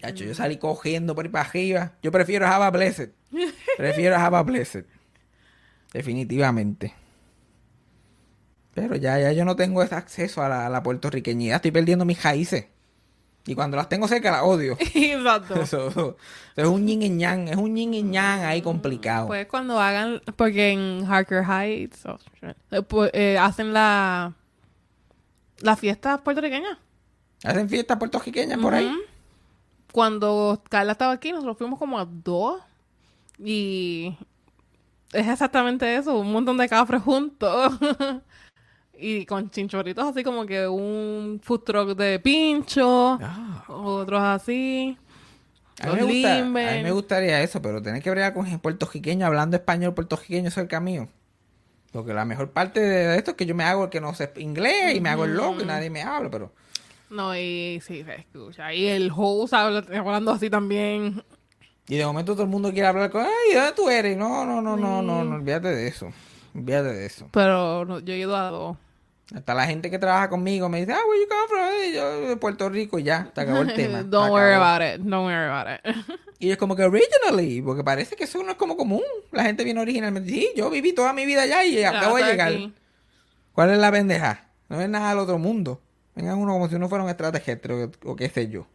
[0.00, 1.92] Chacho, yo salí cogiendo por ahí para arriba.
[2.02, 3.10] Yo prefiero Java Blessed.
[3.76, 4.84] Prefiero Java Blessed.
[5.92, 6.94] Definitivamente.
[8.74, 11.56] Pero ya, ya yo no tengo ese acceso a la, a la puertorriqueñidad.
[11.56, 12.66] Estoy perdiendo mis raíces.
[13.46, 14.76] Y cuando las tengo cerca las odio.
[14.94, 15.54] Exacto.
[15.60, 16.16] Eso, eso
[16.56, 17.48] es un yin y yang.
[17.48, 19.26] Es un yin y yang ahí complicado.
[19.26, 22.18] Pues cuando hagan, porque en Harker Heights oh,
[22.70, 24.34] eh, pues, eh, hacen la
[25.58, 26.78] la fiesta puertorriqueña.
[27.44, 28.92] Hacen fiestas puertorriqueñas por ahí.
[29.92, 32.60] Cuando Carla estaba aquí, nosotros fuimos como a dos.
[33.38, 34.16] Y
[35.12, 37.72] es exactamente eso, un montón de cafres juntos.
[39.02, 43.64] y con chinchorritos así como que un food truck de pincho, Ah.
[43.68, 44.96] otros así.
[45.80, 46.68] A mí, gusta- limber.
[46.68, 50.80] a mí me gustaría eso, pero tener que bregar con puertorriqueño hablando español puertorriqueño cerca
[50.80, 51.08] mío.
[51.90, 54.30] Porque la mejor parte de esto es que yo me hago el que no sé
[54.36, 56.52] inglés y me hago el loco y nadie me habla, pero
[57.10, 58.72] No, y sí, se escucha.
[58.72, 61.22] Y el host habla- hablando así también.
[61.88, 64.16] y de momento todo el mundo quiere hablar con, ay, ¿de ¿dónde tú eres?
[64.16, 66.10] No, no, no, no, no, no, olvídate de eso.
[66.54, 67.28] Olvídate de eso.
[67.32, 68.76] Pero no, yo he ido a dos.
[69.34, 71.88] Hasta la gente que trabaja conmigo me dice, ah, where you come from?
[71.88, 73.98] Y yo de Puerto Rico y ya, te acabó el tema.
[74.02, 75.00] se Don't worry about it.
[75.00, 76.20] Don't worry about it.
[76.38, 79.02] Y es como que originally, porque parece que eso no es como común.
[79.30, 80.28] La gente viene originalmente.
[80.28, 82.48] Sí, yo viví toda mi vida allá y acabo de llegar.
[82.48, 82.74] aquí.
[83.52, 84.48] ¿Cuál es la pendeja?
[84.68, 85.80] No es nada del otro mundo.
[86.16, 88.66] Vengan uno como si uno fuera un extraterrestre o, o qué sé yo.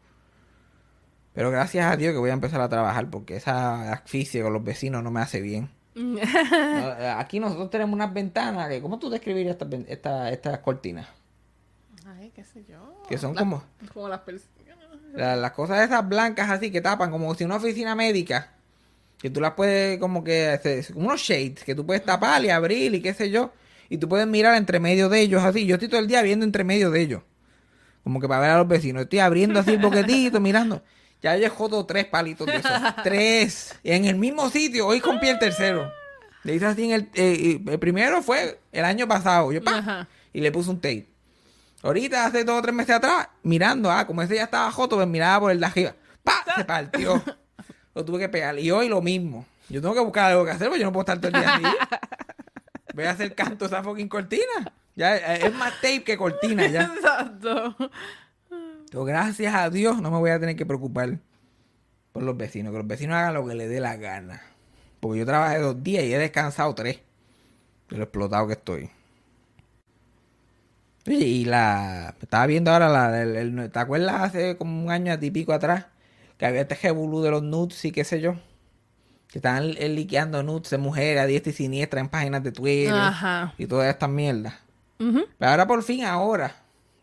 [1.34, 4.64] Pero gracias a Dios que voy a empezar a trabajar porque esa asfixia con los
[4.64, 5.70] vecinos no me hace bien.
[7.00, 11.08] Eh, Aquí nosotros tenemos unas ventanas que, ¿cómo tú describirías estas, esta- estas cortinas?
[12.06, 12.78] Ay, qué sé yo.
[13.10, 14.22] Que son Las- como Como las
[15.14, 18.52] la- las cosas esas blancas así que tapan como si una oficina médica.
[19.18, 20.60] Que tú las puedes como que,
[20.94, 23.52] como unos shades que tú puedes tapar y abrir y qué sé yo.
[23.90, 25.66] Y tú puedes mirar entre medio de ellos así.
[25.66, 27.24] Yo estoy todo el día viendo entre medio de ellos.
[28.04, 29.04] Como que para ver a los vecinos.
[29.04, 30.84] Estoy abriendo así el boquetito, mirando.
[31.22, 32.72] Ya he jodo tres palitos de esos.
[33.04, 33.76] tres.
[33.84, 34.88] En el mismo sitio.
[34.88, 35.92] Hoy rompí el tercero.
[36.44, 37.10] Le hice así en el...
[37.16, 39.52] eh, el primero fue el año pasado.
[39.52, 40.08] Yo, ¡pa!
[40.32, 41.08] Y le puse un tape.
[41.84, 45.08] Ahorita, hace dos o tres meses atrás, mirando, ah, como ese ya estaba joto, pues
[45.08, 45.96] miraba por el de arriba.
[46.24, 46.44] ¡Pa!
[46.56, 47.22] Se partió.
[47.96, 48.58] Lo tuve que pegar.
[48.60, 49.46] Y hoy lo mismo.
[49.70, 51.56] Yo tengo que buscar algo que hacer, porque yo no puedo estar todo el día
[51.56, 51.64] así.
[52.94, 54.72] Voy a hacer canto esa fucking cortina.
[54.96, 56.84] Ya, eh, es más tape que cortina ya.
[56.96, 57.76] Exacto.
[58.92, 61.20] Pero gracias a Dios no me voy a tener que preocupar
[62.14, 62.72] por los vecinos.
[62.72, 64.42] Que los vecinos hagan lo que les dé la gana.
[65.00, 67.00] Porque yo trabajé dos días y he descansado tres.
[67.90, 68.90] De lo explotado que estoy.
[71.08, 72.16] Oye, y la.
[72.22, 73.22] Estaba viendo ahora la.
[73.22, 75.86] el- el- ¿Te acuerdas hace como un año y pico atrás?
[76.38, 78.36] Que había este revolú de los nudes y qué sé yo.
[79.30, 82.94] Que estaban eh, liqueando nudes de mujeres a diestra y siniestra en páginas de Twitter.
[82.94, 83.54] Ajá.
[83.58, 84.54] Y todas estas mierdas.
[85.38, 86.56] Pero ahora por fin, ahora.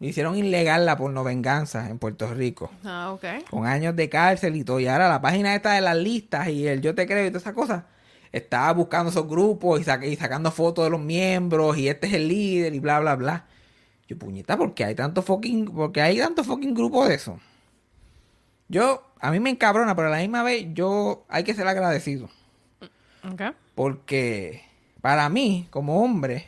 [0.08, 2.70] Hicieron ilegal la pornovenganza en Puerto Rico.
[2.84, 3.48] Ah, ok.
[3.50, 4.78] Con años de cárcel y todo.
[4.80, 7.42] Y ahora la página esta de las listas y el yo te creo y todas
[7.42, 7.84] esas cosas.
[8.32, 12.12] Estaba buscando esos grupos y, saca- y sacando fotos de los miembros y este es
[12.14, 13.46] el líder y bla, bla, bla.
[14.08, 17.40] Yo, puñeta, ¿por qué hay tanto fucking, porque hay tanto fucking grupo de eso?
[18.68, 22.28] Yo, a mí me encabrona, pero a la misma vez yo hay que ser agradecido.
[23.30, 23.40] Ok.
[23.74, 24.62] Porque
[25.00, 26.46] para mí, como hombre,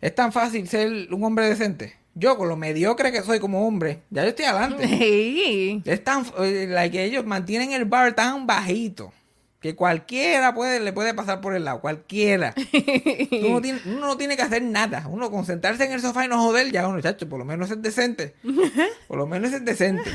[0.00, 1.96] es tan fácil ser un hombre decente.
[2.14, 4.88] Yo, con lo mediocre que soy como hombre, ya yo estoy adelante.
[4.98, 5.82] Sí.
[5.84, 9.12] Es tan, eh, like, que ellos mantienen el bar tan bajito
[9.60, 12.54] que cualquiera puede, le puede pasar por el lado, cualquiera.
[13.32, 15.06] Uno no, tiene, uno no tiene que hacer nada.
[15.08, 17.70] Uno con sentarse en el sofá y no joder, ya uno, chacho, por lo menos
[17.70, 18.34] es decente.
[19.08, 20.10] Por lo menos es decente.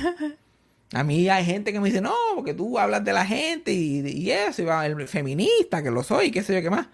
[0.94, 4.08] A mí hay gente que me dice, no, porque tú hablas de la gente y,
[4.08, 6.88] y eso, y va el feminista, que lo soy, qué sé yo qué más.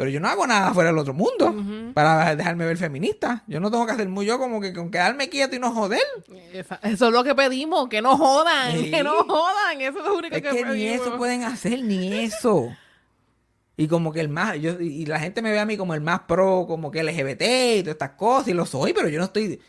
[0.00, 1.54] Pero yo no hago nada fuera del otro mundo
[1.92, 3.44] para dejarme ver feminista.
[3.46, 6.00] Yo no tengo que hacer muy yo como que con quedarme quieto y no joder.
[6.54, 8.90] Esa- Eso es lo que pedimos, que no jodan, Sí.
[8.90, 9.78] que no jodan.
[9.78, 10.74] Eso es lo único Es que, que pedimos.
[10.76, 12.70] ni eso pueden hacer, ni eso.
[13.76, 16.00] Y como que el más, yo, y la gente me ve a mí como el
[16.00, 17.42] más pro, como que LGBT
[17.76, 19.60] y todas estas cosas, y lo soy, pero yo no estoy.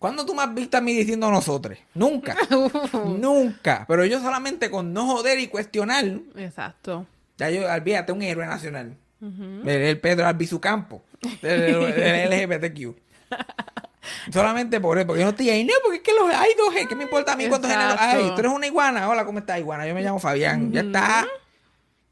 [0.00, 1.78] ¿Cuándo tú me has visto a mí diciendo nosotros?
[1.94, 2.36] Nunca.
[3.04, 3.84] Nunca.
[3.86, 6.04] Pero yo solamente con no joder y cuestionar,
[6.34, 7.06] Exacto.
[7.38, 8.96] ya yo, olvídate, un héroe nacional.
[9.20, 11.02] El, el Pedro Albizu Campo,
[11.42, 12.96] del, LGBTQ.
[14.32, 16.74] Solamente por eso, porque yo no estoy ahí, no, porque es que los, hay dos,
[16.88, 18.30] ¿qué me importa a mí cuántos géneros hay?
[18.34, 19.86] Tú eres una iguana, hola, ¿cómo estás, iguana?
[19.86, 21.26] Yo me llamo Fabián, ya está,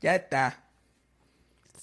[0.01, 0.61] ya está.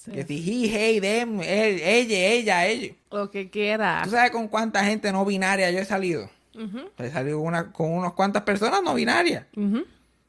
[0.04, 0.10] Sí.
[0.10, 2.94] Que si he, hey, them, él, ella, ella, ella.
[3.10, 4.02] Lo que quiera.
[4.04, 6.28] ¿Tú sabes con cuánta gente no binaria yo he salido?
[6.98, 9.46] He salido con, una, con unas cuantas personas no binarias.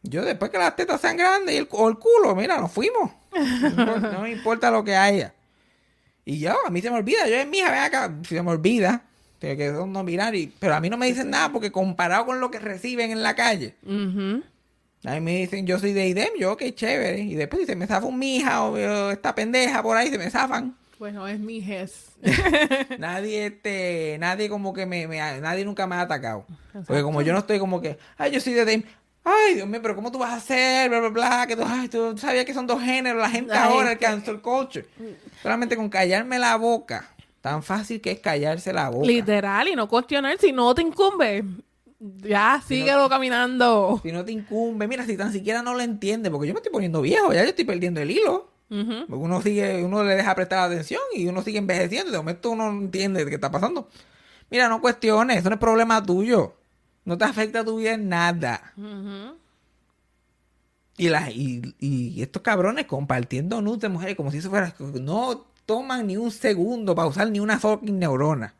[0.04, 3.12] Yo después que las tetas sean grandes y el, o el culo, mira, nos fuimos.
[3.34, 5.34] No, importa- no me importa lo que haya.
[6.26, 7.28] Y yo, a mí se me olvida.
[7.28, 9.04] Yo en mi hija, ven acá, se me olvida
[9.40, 10.52] que, que no binarios.
[10.60, 13.36] Pero a mí no me dicen nada porque comparado con lo que reciben en la
[13.36, 13.76] calle.
[13.86, 14.42] Ujú.
[15.06, 17.20] A mí me dicen, yo soy de IDEM, yo, qué chévere.
[17.20, 20.18] Y después si se me zafa un mija o, o esta pendeja por ahí, se
[20.18, 20.78] me zafan.
[20.98, 22.12] Pues no es mi jes.
[23.00, 26.46] nadie, este, nadie como que me, me- nadie nunca me ha atacado.
[26.88, 28.84] Porque como yo no estoy como que, ay, yo soy de IDEM.
[29.24, 30.90] Ay, Dios mío, pero ¿cómo tú vas a hacer?
[30.90, 31.48] Bla, bla, bla.
[31.48, 33.22] Que tú, ay, tú sabías que son dos géneros.
[33.22, 34.86] La gente Ay, ahora, el que- cancel culture.
[35.42, 37.10] Solamente con callarme la boca.
[37.42, 39.06] Tan fácil que es callarse la boca.
[39.08, 41.44] Literal, y no cuestionar si no te incumbe.
[42.00, 44.00] Ya, síguelo caminando.
[44.04, 46.72] Si no te incumbe, mira, si tan siquiera no lo entiende, porque yo me estoy
[46.72, 48.50] poniendo viejo, ya yo estoy perdiendo el hilo.
[48.68, 52.50] Porque uno sigue, uno le deja prestar atención y uno sigue envejeciendo y de momento
[52.50, 53.88] uno no entiende qué está pasando.
[54.50, 56.56] Mira, no cuestiones, eso no es problema tuyo.
[57.06, 58.74] No te afecta a tu vida en nada.
[60.98, 64.74] Y, las y, y estos cabrones compartiendo nudes de mujeres como si eso fuera...
[64.80, 68.54] No toman ni un segundo para usar ni una fucking neurona.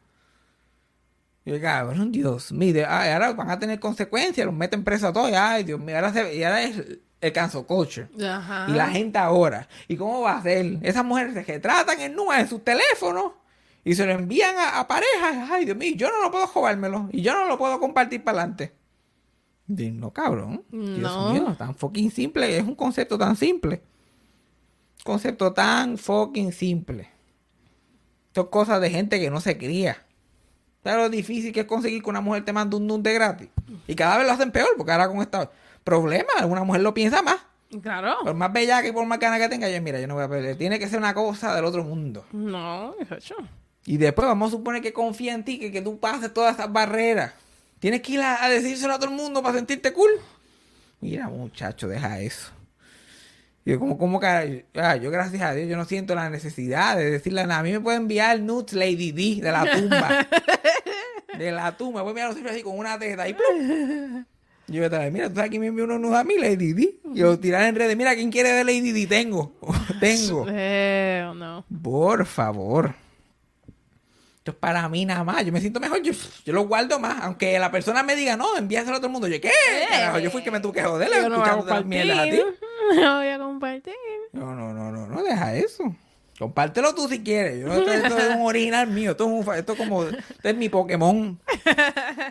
[1.46, 2.86] Y cabrón, Dios mío.
[2.88, 5.30] ay, ahora van a tener consecuencias, los meten preso a todos.
[5.30, 6.82] y, Ay, Dios mío, ahora, se- y ahora es
[7.22, 7.34] el
[7.66, 8.08] culture.
[8.26, 8.66] Ajá.
[8.70, 9.68] Y la gente ahora.
[9.88, 10.80] ¿Y cómo va a ser?
[10.82, 13.34] Esas mujeres se retratan en nubes en sus teléfonos
[13.84, 15.50] y se lo envían a, a parejas.
[15.52, 18.40] Ay, Dios mío, yo no lo puedo jugármelo y yo no lo puedo compartir para
[18.40, 18.74] adelante.
[19.68, 20.64] No, cabrón.
[20.72, 21.34] Dios No.
[21.34, 22.58] mío, tan fucking simple.
[22.58, 23.82] Es un concepto tan simple.
[25.04, 27.10] Concepto tan fucking simple.
[28.36, 29.98] Son cosas de gente que no se cría.
[30.84, 33.50] ¿Sabes lo difícil que es conseguir que una mujer te mande un de gratis?
[33.88, 35.48] Y cada vez lo hacen peor, porque ahora con estos
[35.84, 37.38] problemas, alguna mujer lo piensa más.
[37.82, 38.16] Claro.
[38.24, 40.30] Por más bella que por más gana que tenga, yo mira, yo no voy a
[40.30, 40.58] perder.
[40.58, 42.26] Tiene que ser una cosa del otro mundo.
[42.34, 43.36] No, eso.
[43.86, 46.72] Y después vamos a suponer que confía en ti, que, que tú pases todas esas
[46.72, 47.34] barreras.
[47.80, 50.12] Tienes que ir a, a decírselo a todo el mundo para sentirte cool.
[51.02, 52.52] Mira, muchacho, deja eso.
[53.66, 57.12] Yo como, como que, ah, yo gracias a Dios, yo no siento la necesidad de
[57.12, 57.60] decirle nada.
[57.60, 60.28] A mí me puede enviar nudes Lady D de la tumba.
[61.38, 62.04] de la tumba.
[62.04, 64.26] Me puede enviar los así con una teta y ¡plum!
[64.68, 66.74] Yo voy a traer, mira, tú sabes que me envió unos nudes a mí, Lady
[66.74, 66.96] D.
[67.14, 69.08] Yo tirar en redes, mira, ¿quién quiere de Lady D?
[69.08, 69.54] Tengo.
[70.00, 70.46] Tengo.
[70.50, 71.66] Eh, no.
[71.82, 72.96] Por favor.
[74.44, 75.46] Esto es para mí nada más.
[75.46, 76.02] Yo me siento mejor.
[76.02, 76.12] Yo,
[76.44, 77.24] yo lo guardo más.
[77.24, 79.30] Aunque la persona me diga, no, envíaselo a todo el mundo.
[79.30, 79.50] Yo, ¿qué?
[79.90, 82.32] Carajo, yo fui que me tuve que joder Yo no voy a mierdas a ti.
[82.32, 82.46] compartir.
[83.02, 83.94] No voy a compartir.
[84.34, 85.96] No, no, no, no, no, deja eso.
[86.38, 87.62] Compártelo tú si quieres.
[87.62, 89.12] Yo, esto, esto es un original mío.
[89.12, 91.40] Esto es, un, esto es como, este es mi Pokémon.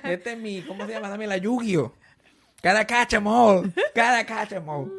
[0.05, 1.31] Este es mi, ¿cómo se llama también?
[1.31, 1.95] La Yu-Gi-Oh.
[2.61, 3.73] Cada catch 'em all.
[3.95, 4.93] Cada catch 'em all.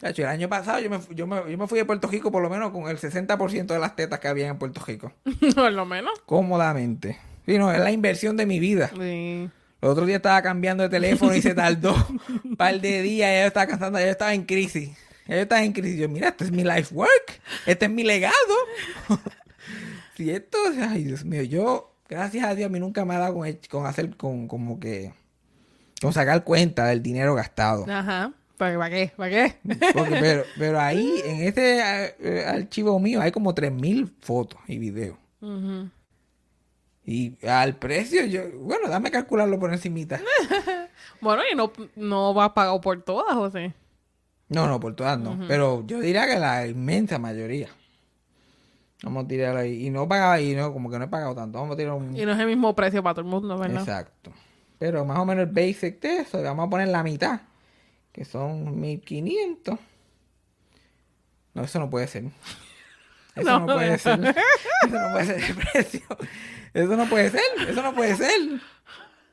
[0.00, 2.40] Cacho, el año pasado yo me, yo, me, yo me fui de Puerto Rico por
[2.40, 5.12] lo menos con el 60% de las tetas que había en Puerto Rico.
[5.54, 6.12] Por lo menos.
[6.24, 7.18] Cómodamente.
[7.44, 8.90] Sí, no, es la inversión de mi vida.
[8.94, 9.50] Sí.
[9.80, 11.94] El otro día estaba cambiando de teléfono y se tardó
[12.44, 13.30] un par de días.
[13.30, 14.90] Ya yo estaba cansando, ya yo estaba en crisis.
[15.26, 15.98] Yo estaba en crisis.
[15.98, 17.40] Yo, mira, este es mi life work.
[17.66, 18.34] Este es mi legado.
[20.16, 23.34] si esto, ay, Dios mío, yo, gracias a Dios, a mí nunca me ha dado
[23.34, 25.12] con, con hacer, con como que,
[26.00, 27.84] con sacar cuenta del dinero gastado.
[27.88, 28.32] Ajá.
[28.58, 29.12] ¿Para qué?
[29.16, 29.54] ¿Para qué?
[29.94, 31.78] Porque, pero, pero ahí, en este
[32.18, 35.16] eh, archivo mío, hay como 3.000 fotos y videos.
[37.06, 40.20] Y al precio, yo, bueno, dame calcularlo por encimita.
[41.20, 43.74] Bueno, y no, no vas pagado por todas, José.
[44.48, 45.36] No, no, por todas no.
[45.48, 47.70] Pero yo diría que la inmensa mayoría.
[49.02, 49.86] Vamos a tirar ahí.
[49.86, 51.58] Y no pagaba ahí, no, como que no he pagado tanto.
[51.58, 52.16] Vamos a tirar un.
[52.16, 53.80] Y no es el mismo precio para todo el mundo, ¿verdad?
[53.80, 54.32] Exacto.
[54.78, 57.40] Pero más o menos el basic de eso, vamos a poner la mitad.
[58.18, 59.78] Que son 1500.
[61.54, 62.24] No, eso no puede ser.
[63.36, 64.34] Eso no, No, puede ser.
[64.82, 66.00] Eso no puede ser el precio.
[66.74, 67.40] Eso no puede ser.
[67.68, 68.40] Eso no puede ser.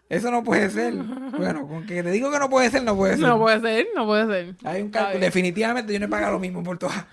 [0.07, 0.93] Eso no puede ser.
[0.93, 3.27] Bueno, con que te digo que no puede ser, no puede ser.
[3.27, 4.55] No puede ser, no puede ser.
[4.63, 5.19] Hay un cálculo.
[5.19, 7.05] Definitivamente yo no he pagado lo mismo por todas.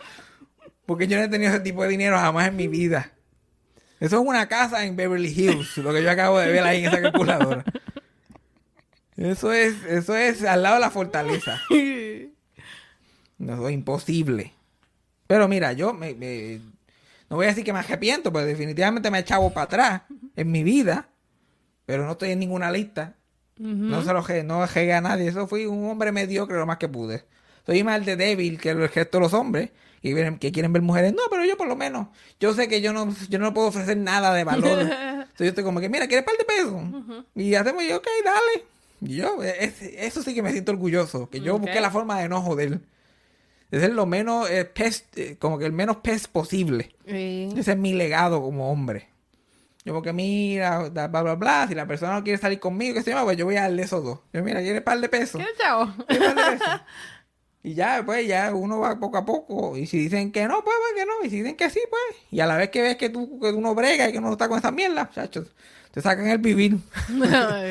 [0.84, 3.12] Porque yo no he tenido ese tipo de dinero jamás en mi vida.
[3.98, 6.88] Eso es una casa en Beverly Hills, lo que yo acabo de ver ahí en
[6.88, 7.64] esa calculadora.
[9.30, 11.60] Eso es, eso es al lado de la fortaleza.
[13.38, 14.52] No, es imposible.
[15.26, 16.60] Pero mira, yo me, me-
[17.28, 20.02] no voy a decir que me arrepiento, pero definitivamente me he echado para atrás
[20.36, 21.08] en mi vida.
[21.86, 23.14] Pero no estoy en ninguna lista.
[23.58, 25.28] No se lo no a nadie.
[25.28, 27.24] Eso fui un hombre mediocre lo más que pude.
[27.66, 29.70] Soy más de débil que el resto de los hombres
[30.02, 31.12] que, quieren- que quieren ver mujeres.
[31.12, 32.08] No, pero yo por lo menos,
[32.40, 34.80] yo sé que yo no, yo no puedo ofrecer nada de valor.
[34.82, 37.24] Entonces yo estoy como que, mira, ¿quieres par de pesos?
[37.34, 38.64] Y hacemos yo, ok, dale.
[39.04, 41.28] Yo, es- eso sí que me siento orgulloso.
[41.28, 42.80] Que yo busqué la forma de no joder.
[43.70, 46.94] De ser lo menos eh, pest, eh, como que el menos pest posible.
[47.06, 47.48] Sí.
[47.56, 49.08] Ese es mi legado como hombre.
[49.84, 53.10] Yo porque mira, bla, bla, bla, si la persona no quiere salir conmigo, que se
[53.10, 54.20] llama, pues yo voy a darle esos dos.
[54.32, 55.40] Yo mira, quiere par de pesos.
[55.42, 55.92] ¿Qué chavo?
[56.06, 56.80] ¿Quieres par de pesos?
[57.64, 59.76] Y ya, pues ya uno va poco a poco.
[59.76, 61.12] Y si dicen que no, pues, pues que no.
[61.24, 62.20] Y si dicen que sí, pues.
[62.30, 64.48] Y a la vez que ves que tú que uno brega y que uno está
[64.48, 65.46] con esa mierda, muchachos,
[65.92, 66.78] te sacan el vivir.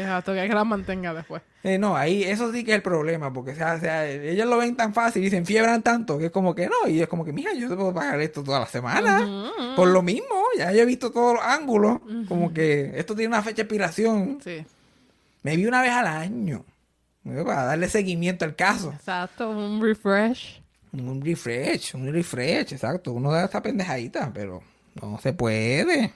[0.10, 1.42] Hasta que las mantenga después.
[1.64, 4.48] Eh, no, ahí eso sí que es el problema, porque o sea, o sea, ellos
[4.48, 7.08] lo ven tan fácil y se enfiebran tanto que es como que no, y es
[7.08, 10.72] como que, mija, yo te puedo pagar esto toda la semana, por lo mismo, ya
[10.72, 14.66] yo he visto todos los ángulos, como que esto tiene una fecha de expiración, Sí.
[15.44, 16.66] me vi una vez al año,
[17.24, 20.62] para darle seguimiento al caso, Exacto, un refresh.
[20.94, 24.62] un refresh, un refresh, exacto, uno da esta pendejadita, pero
[25.02, 26.12] no se puede.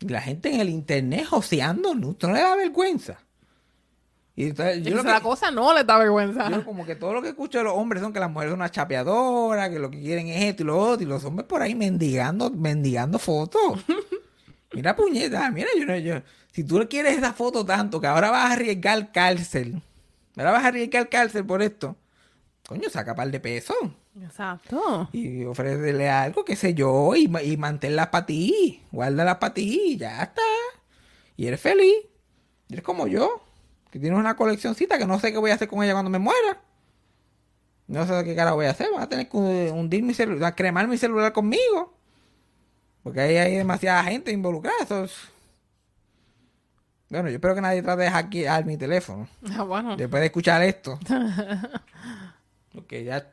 [0.00, 2.08] Y la gente en el internet joseando, ¿no?
[2.08, 3.18] ¿Usted no le da vergüenza?
[4.34, 6.50] Y entonces, yo lo es la que- cosa no le da vergüenza.
[6.50, 8.60] Yo como que todo lo que escucho de los hombres son que las mujeres son
[8.60, 11.62] una chapeadora, que lo que quieren es esto y lo otro, y los hombres por
[11.62, 13.84] ahí mendigando, mendigando fotos.
[14.72, 16.14] Mira puñeta, mira, yo no, yo,
[16.52, 19.82] si tú quieres esa foto tanto que ahora vas a arriesgar cárcel,
[20.36, 21.96] ahora vas a arriesgar cárcel por esto,
[22.68, 23.76] coño, saca par de pesos
[24.22, 25.08] Exacto.
[25.12, 29.96] y ofrécele algo, qué sé yo, y, y manténlas para ti, guárdalas para ti, y
[29.96, 30.42] ya está.
[31.36, 31.94] Y eres feliz.
[32.68, 33.42] Y eres como yo,
[33.90, 36.18] que tienes una coleccioncita que no sé qué voy a hacer con ella cuando me
[36.18, 36.60] muera.
[37.86, 40.86] No sé qué cara voy a hacer, voy a tener que hundir mi celular, cremar
[40.88, 41.94] mi celular conmigo.
[43.02, 44.76] Porque ahí hay demasiada gente involucrada.
[44.82, 45.31] Eso es-
[47.12, 49.28] Bueno, yo espero que nadie trate de hackear mi teléfono.
[49.54, 49.98] Ah, bueno.
[49.98, 50.98] Después de escuchar esto.
[52.72, 53.26] Porque ya.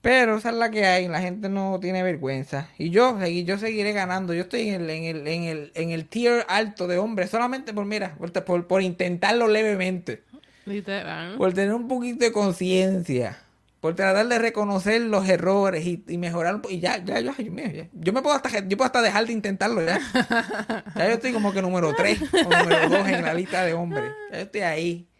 [0.00, 1.08] Pero esa es la que hay.
[1.08, 2.68] La gente no tiene vergüenza.
[2.78, 4.34] Y yo, yo seguiré ganando.
[4.34, 7.30] Yo estoy en el, en el, en el, en el tier alto de hombres.
[7.30, 10.22] Solamente por, mira, por, por, por intentarlo levemente.
[10.64, 11.36] Literal.
[11.36, 13.36] Por tener un poquito de conciencia.
[13.84, 16.62] Por tratar de reconocer los errores y, y mejorar.
[16.70, 17.88] Y ya, ya, yo, ay, mira, ya.
[17.92, 20.00] Yo me puedo hasta, yo puedo hasta dejar de intentarlo ya.
[20.96, 24.10] Ya yo estoy como que número 3 o número 2 en la lista de hombres.
[24.30, 25.10] Ya yo estoy ahí.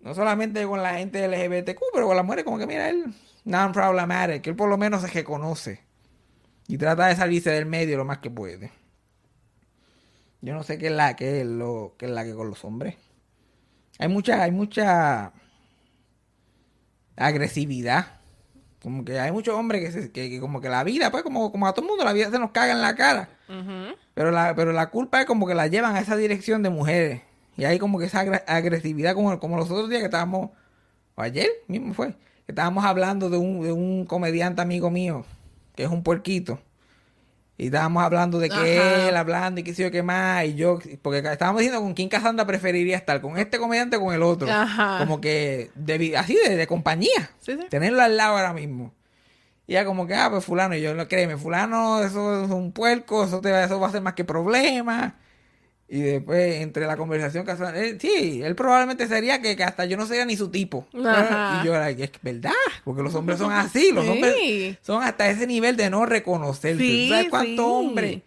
[0.00, 4.42] No solamente con la gente LGBTQ, pero con las mujeres como que mira, él non-problematic,
[4.42, 5.80] que él por lo menos se reconoce.
[6.68, 8.70] Y trata de salirse del medio lo más que puede.
[10.42, 12.62] Yo no sé qué es la que es lo que es la que con los
[12.66, 12.96] hombres.
[13.98, 15.32] Hay mucha, hay mucha
[17.16, 18.06] agresividad.
[18.82, 21.50] Como que hay muchos hombres que, se- que, que como que la vida, pues como,
[21.50, 23.28] como a todo el mundo, la vida se nos caga en la cara.
[24.14, 27.22] Pero la, pero la culpa es como que la llevan a esa dirección de mujeres.
[27.56, 30.50] Y hay como que esa agresividad, como, como los otros días que estábamos,
[31.14, 32.08] o ayer mismo fue,
[32.46, 35.24] que estábamos hablando de un, de un comediante amigo mío,
[35.76, 36.60] que es un puerquito.
[37.56, 39.08] Y estábamos hablando de que Ajá.
[39.08, 40.44] él, hablando y qué sé yo qué más.
[40.44, 44.12] Y yo, porque estábamos diciendo con quién Casandra preferiría estar, con este comediante o con
[44.12, 44.50] el otro.
[44.50, 44.98] Ajá.
[44.98, 47.30] Como que, de así, de, de compañía.
[47.38, 47.66] Sí, sí.
[47.70, 48.92] Tenerlo al lado ahora mismo.
[49.66, 52.72] Y ya como que, ah, pues fulano, y yo no créeme, fulano, eso es un
[52.72, 55.14] puerco, eso, te, eso va a ser más que problema.
[55.94, 59.96] Y después, entre la conversación, Casandra, eh, sí, él probablemente sería que, que hasta yo
[59.96, 60.86] no sería ni su tipo.
[61.06, 61.60] Ajá.
[61.62, 62.50] Y yo era, es verdad,
[62.84, 64.10] porque los hombres son así, los Sí.
[64.10, 66.82] hombres son hasta ese nivel de no reconocerse.
[66.82, 67.70] Sí, ¿Tú ¿Sabes cuántos sí.
[67.72, 68.22] hombres?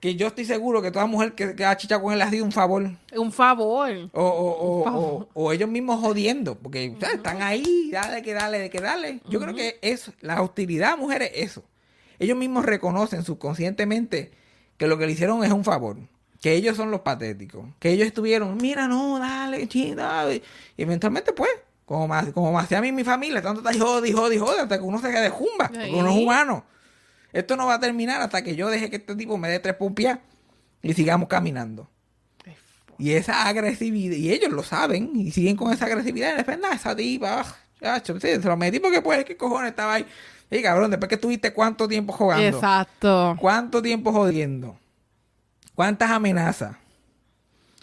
[0.00, 2.44] Que yo estoy seguro que toda mujer que, que ha chicha con él ha sido
[2.44, 2.90] un favor.
[3.16, 3.90] Un favor.
[4.12, 5.28] O, o, o, favor.
[5.34, 9.20] o- o ellos mismos jodiendo, porque están ahí, dale que dale, de que dale.
[9.28, 11.62] Yo creo que eso, la hostilidad a mujeres, eso.
[12.18, 14.32] Ellos mismos reconocen subconscientemente
[14.76, 15.96] que lo que le hicieron es un favor.
[16.40, 17.66] Que ellos son los patéticos.
[17.78, 20.32] Que ellos estuvieron, mira, no, dale, chida.
[20.32, 20.42] Y
[20.76, 21.50] eventualmente, pues,
[21.84, 24.84] como más, como hacía a mí mi familia, tanto está jodi, jodi, jodi, hasta que
[24.84, 26.64] uno se quede jumba, porque uno es humano.
[27.32, 29.74] Esto no va a terminar hasta que yo deje que este tipo me dé tres
[29.74, 30.18] pumpias
[30.82, 31.88] y sigamos caminando.
[32.98, 36.74] Y esa agresividad, y ellos lo saben, y siguen con esa agresividad, y después, nada,
[36.74, 40.06] esa tipa, ah, chacho, sí, se lo metí porque pues, ¿qué cojones estaba ahí?
[40.50, 43.36] Y cabrón, después que estuviste cuánto tiempo jugando, Exacto.
[43.38, 44.76] cuánto tiempo jodiendo,
[45.78, 46.76] cuántas amenazas,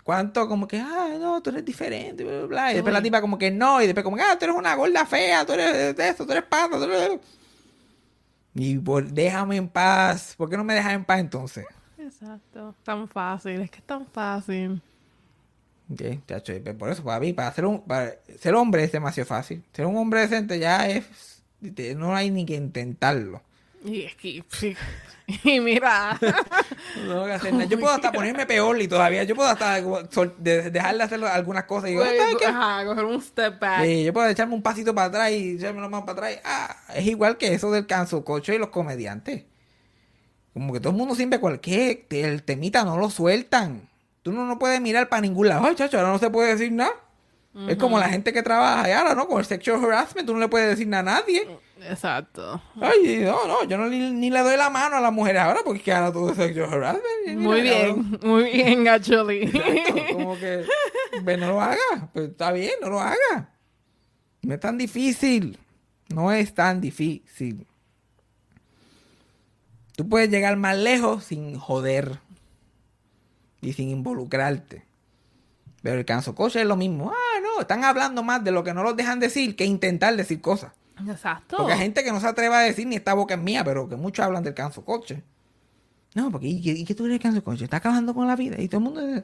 [0.04, 2.72] cuánto como que, ah, no, tú eres diferente, bla, bla, bla.
[2.72, 4.76] y después la tipa como que no, y después como que, ah, tú eres una
[4.76, 7.22] gorda fea, tú eres de eso, tú eres pata, tú eres...
[8.54, 11.66] Y por, déjame en paz, ¿por qué no me dejas en paz entonces?
[11.98, 12.76] Exacto.
[12.84, 13.62] Tan fácil.
[13.62, 14.82] Es que es tan fácil.
[15.90, 19.64] Ok, chacho, por eso, para mí, para ser, un, para ser hombre es demasiado fácil.
[19.72, 21.42] Ser un hombre decente ya es.
[21.96, 23.42] No hay ni que intentarlo.
[23.86, 24.44] Y es que.
[24.50, 24.76] sí.
[25.44, 26.20] Y mira.
[26.22, 27.66] No tengo que hacer nada.
[27.66, 29.24] Yo puedo hasta ponerme peor y todavía.
[29.24, 29.82] Yo puedo hasta
[30.38, 31.90] dejar de hacer algunas cosas.
[31.90, 32.46] Y digo, Güey, "¿Sabes qué?
[32.46, 33.84] Ajá, coger un step back.
[33.84, 36.40] Sí, yo puedo echarme un pasito para atrás y echarme más para atrás.
[36.46, 39.44] Ah, es igual que eso del canso cocho y los comediantes.
[40.54, 43.90] Como que todo el mundo siempre cualquier el temita no lo sueltan.
[44.22, 45.66] Tú no, no puedes mirar para ningún lado.
[45.66, 46.94] Ay, chacho, ahora no se puede decir nada.
[47.70, 49.28] Es como la gente que trabaja y ahora, ¿no?
[49.28, 51.48] Con el sexual harassment, tú no le puedes decir nada a nadie.
[51.90, 52.62] Exacto.
[52.82, 55.62] Ay, no, no, yo no ni, ni le doy la mano a las mujeres ahora
[55.64, 57.40] porque es que ahora todo es sexual harassment.
[57.40, 58.20] Muy bien.
[58.24, 59.44] Muy bien, actually.
[59.44, 60.66] Exacto, como que,
[61.24, 63.54] pues no lo haga, pues está bien, no lo haga.
[64.42, 65.58] No es tan difícil,
[66.10, 67.66] no es tan difícil.
[69.96, 72.20] Tú puedes llegar más lejos sin joder
[73.62, 74.84] y sin involucrarte.
[75.86, 77.12] Pero el canso coche es lo mismo.
[77.12, 80.42] Ah, no, están hablando más de lo que no los dejan decir que intentar decir
[80.42, 80.72] cosas.
[81.08, 81.58] Exacto.
[81.58, 83.88] Porque hay gente que no se atreve a decir ni esta boca es mía, pero
[83.88, 85.22] que muchos hablan del canso coche.
[86.16, 87.66] No, porque ¿y, qué- y qué tú eres canso coche?
[87.66, 88.60] Está acabando con la vida.
[88.60, 89.24] Y todo el mundo.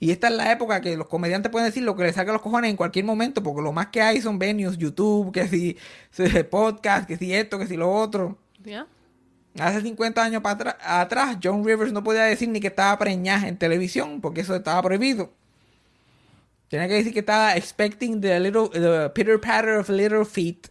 [0.00, 2.34] Y esta es la época que los comediantes pueden decir lo que les salga a
[2.34, 5.76] los cojones en cualquier momento, porque lo más que hay son venues, YouTube, que si,
[6.10, 8.36] si podcast, que si esto, que si lo otro.
[8.64, 8.88] ¿Ya?
[9.60, 13.56] Hace 50 años para atrás, John Rivers no podía decir ni que estaba preñada en
[13.58, 15.32] televisión, porque eso estaba prohibido.
[16.70, 20.68] Tenía que decir que estaba expecting the little the pitter patter of little feet.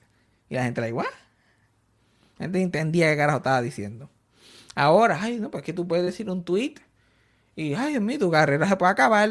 [0.50, 1.06] Y la gente, like, ¿what?
[2.38, 4.10] La gente entendía qué carajo estaba diciendo.
[4.76, 6.76] Ahora, ay, no, pues que tú puedes decir un tweet
[7.54, 9.30] y, ay, Dios mío, tu carrera se puede acabar.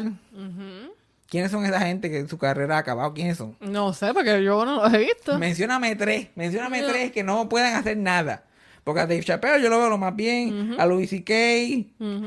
[1.27, 3.15] ¿Quiénes son esa gente que su carrera ha acabado?
[3.15, 3.57] ¿Quiénes son?
[3.59, 5.39] No sé, porque yo no los he visto.
[5.39, 8.43] Mencióname tres, mencióname tres que no pueden hacer nada.
[8.83, 11.33] Porque a Dave Chappelle yo lo veo lo más bien, a Louis C.K.,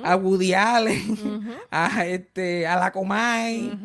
[0.04, 3.78] a Woody Allen, a este, a la Comay,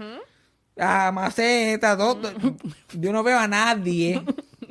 [0.79, 2.31] a Maceta, todo.
[2.93, 4.21] Yo no veo a nadie,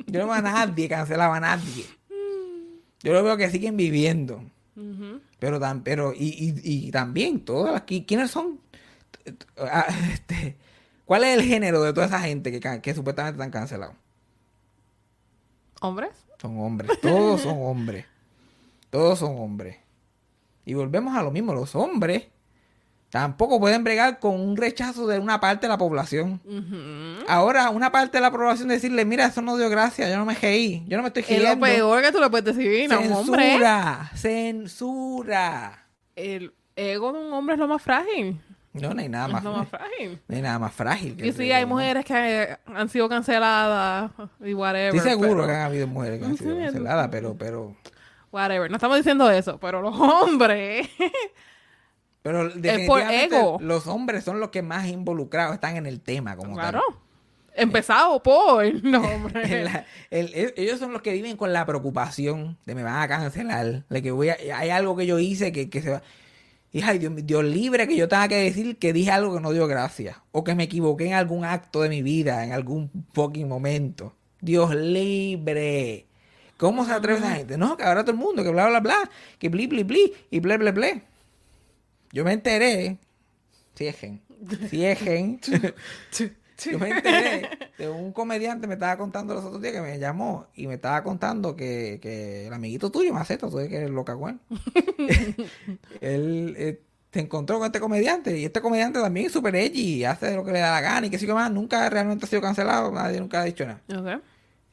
[0.07, 1.85] yo no veo a nadie cancelado a nadie.
[3.03, 4.41] Yo lo veo que siguen viviendo.
[5.39, 6.27] Pero, tan, pero y,
[6.63, 8.59] y, y también, todas las, qui- ¿quiénes son?
[9.57, 10.55] Ah, este,
[11.05, 13.95] ¿Cuál es el género de toda esa gente que, que supuestamente están cancelados?
[15.81, 16.11] ¿Hombres?
[16.41, 18.05] Son hombres, todos son hombres.
[18.89, 19.77] Todos son hombres.
[20.65, 22.25] Y volvemos a lo mismo, los hombres
[23.09, 26.41] tampoco pueden bregar con un rechazo de una parte de la población.
[27.27, 30.35] Ahora, una parte de la población decirle, mira, eso no dio gracia, yo no me
[30.35, 31.65] reí, yo no me estoy Es lo riendo.
[31.65, 33.43] peor que tú le puedes decir a un hombre.
[33.43, 35.87] Censura, censura.
[36.15, 38.39] El ego de un hombre es lo más frágil.
[38.73, 40.21] No, no hay nada más, lo más frágil.
[40.27, 41.15] no hay nada más frágil.
[41.17, 41.69] que Y sí, hay ¿no?
[41.69, 44.11] mujeres que han sido canceladas
[44.43, 44.95] y whatever.
[44.95, 47.75] Estoy seguro pero- que han habido mujeres que han sido canceladas, pero, pero,
[48.31, 48.69] Whatever.
[48.69, 50.87] No estamos diciendo eso, pero los hombres.
[52.27, 53.57] Pero por definitivamente ego.
[53.61, 56.71] los hombres son los que más involucrados están en el tema como tal.
[56.71, 56.83] claro.
[57.55, 58.63] Empezado por.
[58.65, 63.01] En la- el- el- ellos son los que viven con la preocupación de me van
[63.01, 66.03] a cancelar, de que voy a, hay algo que yo hice que, que se va.
[66.83, 69.65] Ay, Dios, Dios libre que yo tenga que decir que dije algo que no dio
[69.65, 70.21] gracia.
[70.31, 74.13] O que me equivoqué en algún acto de mi vida, en algún fucking momento.
[74.41, 76.05] Dios libre.
[76.57, 77.57] ¿Cómo se atreve esa gente?
[77.57, 78.97] No, que ahora todo el mundo, que bla, bla, bla,
[79.39, 81.03] que bli, bli, bli, y ble, ble, ble.
[82.11, 82.97] Yo me enteré,
[83.75, 84.21] ciejen,
[84.69, 85.39] ciejen.
[86.65, 90.47] Yo me enteré de un comediante me estaba contando los otros días que me llamó
[90.55, 94.13] y me estaba contando que, que el amiguito tuyo, Maceto, tú eres que es loca
[94.13, 94.39] Gwen,
[96.01, 96.81] él eh,
[97.11, 100.51] se encontró con este comediante y este comediante también es super edgy hace lo que
[100.51, 103.19] le da la gana y que sí que más, nunca realmente ha sido cancelado, nadie
[103.19, 104.21] nunca ha dicho nada.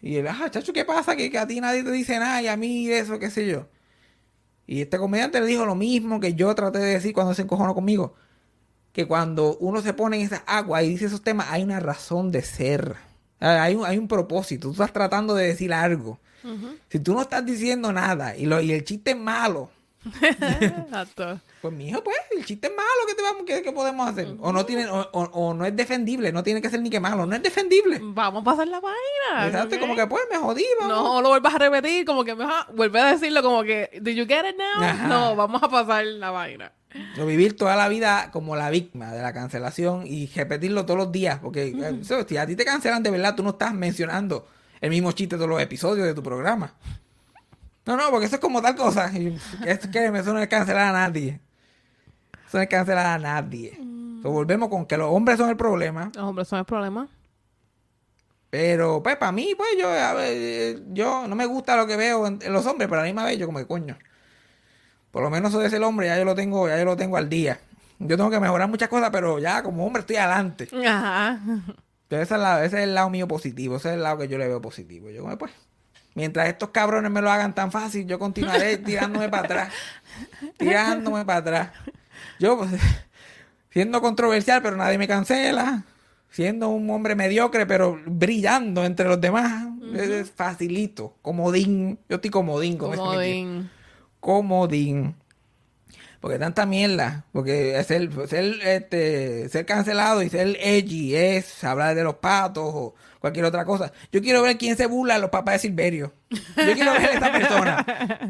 [0.01, 1.17] Y él, ah, chacho, ¿qué pasa?
[1.17, 3.67] Que, que a ti nadie te dice nada y a mí eso, qué sé yo.
[4.67, 7.75] Y este comediante le dijo lo mismo que yo traté de decir cuando se encojonó
[7.75, 8.15] conmigo.
[8.93, 12.31] Que cuando uno se pone en esa agua y dice esos temas, hay una razón
[12.31, 12.95] de ser.
[13.41, 14.69] Ah, Hay un, hay un propósito.
[14.69, 16.19] Tú estás tratando de decir algo.
[16.91, 19.71] Si tú no estás diciendo nada y, lo, y el chiste es malo,
[20.61, 21.41] Exacto.
[21.63, 24.29] pues mijo, pues el chiste es malo, ¿qué, te vamos, qué, qué podemos hacer?
[24.41, 27.01] O no tiene, o, o- o no es defendible, no tiene que ser ni que
[27.01, 28.01] malo, no es defendible.
[28.03, 29.47] Vamos a pasar la vaina.
[29.47, 30.97] Exacto, como que pues me jodí, vamos.
[31.15, 34.27] No lo vuelvas a repetir, como que mejor vuelve a decirlo como que, ¿Did you
[34.27, 34.85] get it now?
[34.85, 35.07] Ajá.
[35.09, 36.73] No, vamos a pasar la vaina.
[37.21, 41.11] O vivir toda la vida como la víctima de la cancelación y repetirlo todos los
[41.13, 41.41] días.
[41.41, 44.47] Porque eh, eso, si a ti te cancelan de verdad, tú no estás mencionando
[44.81, 46.75] el mismo chiste todos los episodios de tu programa.
[47.87, 49.11] No, no, porque eso es como tal cosa.
[49.13, 51.41] Y es que eso no es cancelar a nadie.
[52.47, 53.75] Eso no es cancelar a nadie.
[53.79, 56.11] Entonces, volvemos con que los hombres son el problema.
[56.15, 57.09] Los hombres son el problema.
[58.51, 61.97] Pero, pues, para mí, pues, yo, a ver, eh, yo no me gusta lo que
[61.97, 63.99] veo en, en los hombres, pero a la misma vez yo como que coño.
[65.11, 67.17] Por lo menos soy ese el hombre, ya yo lo tengo, ya yo lo tengo
[67.17, 67.59] al día.
[67.99, 70.69] Yo tengo que mejorar muchas cosas, pero ya como hombre estoy adelante.
[70.87, 71.41] Ajá.
[71.45, 74.29] Entonces, ese es, la- ese es el lado mío positivo, ese es el lado que
[74.29, 75.11] yo le veo positivo.
[75.11, 75.53] Yo como, pues,
[76.15, 79.73] mientras estos cabrones me lo hagan tan fácil, yo continuaré tirándome para atrás.
[80.57, 81.71] Tirándome para atrás.
[82.39, 82.71] Yo, pues,
[83.71, 85.85] siendo controversial, pero nadie me cancela.
[86.31, 89.69] Siendo un hombre mediocre, pero brillando entre los demás.
[89.95, 91.15] Es facilito.
[91.23, 91.99] Comodín.
[92.09, 93.71] Yo estoy comodín con Comodín.
[94.19, 95.15] comodín.
[96.25, 97.27] Porque tanta mierda.
[97.33, 102.95] Porque ser, ser, este, ser cancelado y ser edgy es hablar de los patos o
[103.19, 103.93] cualquier otra cosa.
[104.11, 106.15] Yo quiero ver quién se burla de los papás de Silverio.
[106.31, 107.87] Yo quiero ver a esa persona.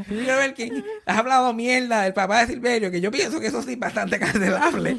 [0.09, 3.47] Yo quiero ver quién ha hablado mierda del papá de Silverio, que yo pienso que
[3.47, 4.97] eso sí es bastante cancelable.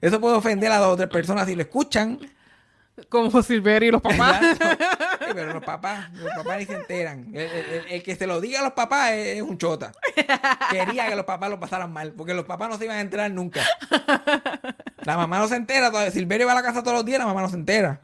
[0.00, 2.18] Eso puede ofender a dos o tres personas si lo escuchan.
[3.08, 4.40] Como Silverio y los papás.
[5.22, 7.28] Sí, pero los papás, los papás ni se enteran.
[7.32, 9.92] El, el- el- el que se lo diga a los papás es, es un chota.
[10.70, 13.30] Quería que los papás lo pasaran mal, porque los papás no se iban a enterar
[13.30, 13.62] nunca.
[15.04, 16.10] La mamá no se entera, todavía.
[16.10, 18.00] Silverio va a la casa todos los días, la mamá no se entera.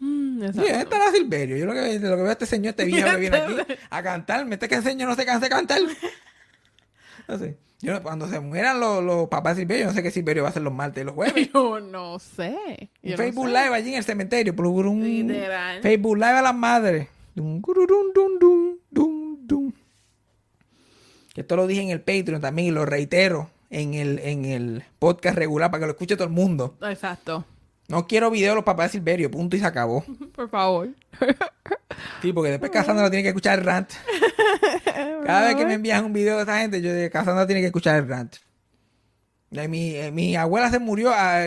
[0.00, 0.46] Mm, Sí.
[0.54, 1.56] ¿dónde estará Silverio?
[1.58, 3.54] Yo lo que, lo que veo a este señor, este viejo que viene aquí
[3.90, 4.54] a cantarme.
[4.54, 5.78] Este que señor no se cansa de cantar.
[7.38, 7.58] Sé.
[7.82, 10.48] Yo, cuando se mueran los, los papás de Silverio, yo no sé qué Silverio va
[10.48, 11.50] a hacer los martes y los jueves.
[11.54, 12.90] Yo no sé.
[13.02, 13.52] Un Yo no Facebook sé.
[13.52, 14.52] Live allí en el cementerio.
[14.52, 15.80] Literal.
[15.80, 17.08] Facebook Live a las madres.
[21.34, 24.84] Que esto lo dije en el Patreon también y lo reitero en el, en el
[24.98, 26.76] podcast regular para que lo escuche todo el mundo.
[26.82, 27.46] Exacto.
[27.90, 30.04] No quiero video de los papás de Silverio, punto y se acabó.
[30.34, 30.90] Por favor.
[32.22, 33.90] Sí, porque después Casandra tiene que escuchar el rant.
[35.26, 37.66] Cada vez que me envían un video de esa gente, yo digo, Casandra tiene que
[37.66, 38.36] escuchar el rant.
[39.50, 41.44] Mi, eh, mi abuela se murió ah,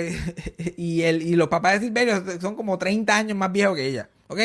[0.76, 4.10] y, el, y los papás de Silverio son como 30 años más viejos que ella.
[4.28, 4.40] ¿Ok?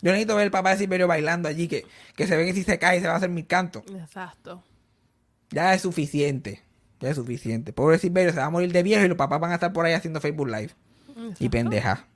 [0.00, 1.84] Yo necesito ver el papá de Silverio bailando allí, que,
[2.16, 3.84] que se ve que si se cae se va a hacer mi canto.
[3.94, 4.62] Exacto.
[5.50, 6.62] Ya es suficiente.
[7.00, 7.74] Ya es suficiente.
[7.74, 9.84] Pobre Silverio se va a morir de viejo y los papás van a estar por
[9.84, 10.70] ahí haciendo Facebook Live.
[11.38, 12.06] Y pendeja.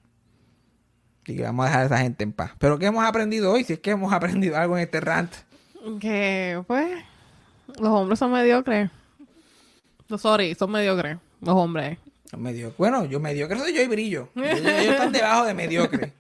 [1.22, 2.53] Así que vamos a dejar a esa gente en paz.
[2.59, 3.64] Pero ¿qué hemos aprendido hoy?
[3.64, 5.32] Si es que hemos aprendido algo en este rant.
[6.01, 7.05] Que, pues,
[7.78, 8.90] los hombres son mediocres.
[10.09, 11.18] No, sorry, son mediocres.
[11.40, 11.99] Los hombres.
[12.36, 14.28] Medio, bueno, yo mediocre soy yo y brillo.
[14.36, 16.12] Ellos, ellos están debajo de mediocre.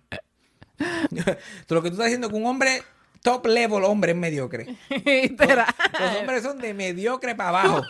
[1.68, 2.82] Lo que tú estás diciendo que un hombre
[3.22, 4.76] top level hombre es mediocre.
[5.04, 5.66] Literal.
[5.98, 7.82] Los hombres son de mediocre para abajo.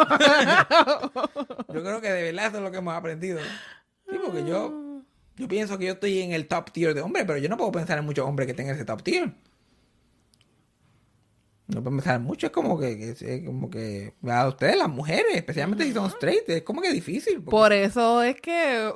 [1.68, 3.40] yo creo que de verdad eso es lo que hemos aprendido.
[4.10, 5.02] Sí, porque yo,
[5.36, 7.72] yo pienso que yo estoy en el top tier de hombres, pero yo no puedo
[7.72, 9.32] pensar en muchos hombres que tengan ese top tier.
[11.66, 14.88] No puedo pensar en mucho, es como que, que- es como que a ustedes las
[14.88, 17.34] mujeres, especialmente si son straight, es como que difícil.
[17.42, 18.90] porque- Por eso es que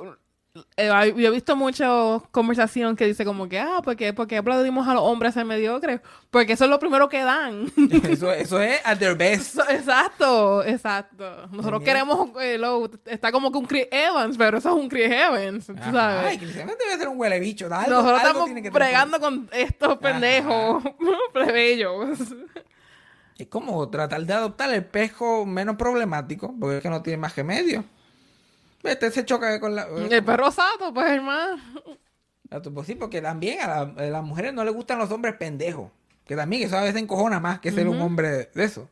[0.77, 1.87] eh, yo he visto mucha
[2.29, 5.33] conversación que dice como que, ah, ¿por qué, por qué aplaudimos a los hombres a
[5.39, 5.99] ser mediocres?
[6.29, 7.71] Porque eso es lo primero que dan.
[8.03, 9.55] Eso, eso es at their best.
[9.57, 11.47] Eso- exacto, exacto.
[11.51, 15.11] Nosotros queremos, eh, lo- está como que un Chris Evans, pero eso es un Chris
[15.11, 16.25] Evans, tú sabes.
[16.25, 17.65] Ay, Chris Evans debe ser un huele bicho.
[17.65, 20.83] Algo, Nosotros algo estamos tiene que bregando con estos pendejos
[21.33, 22.19] plebeyos.
[23.37, 27.35] Es como tratar de adoptar el pejo menos problemático, porque es que no tiene más
[27.35, 27.83] remedio.
[28.83, 29.87] Este se choca con la.
[29.87, 31.61] El perro sato, pues, hermano.
[32.73, 35.89] Pues sí, porque también a, la- a las mujeres no les gustan los hombres pendejos.
[36.25, 38.89] Que también eso a veces encojona más que ser un hombre de eso.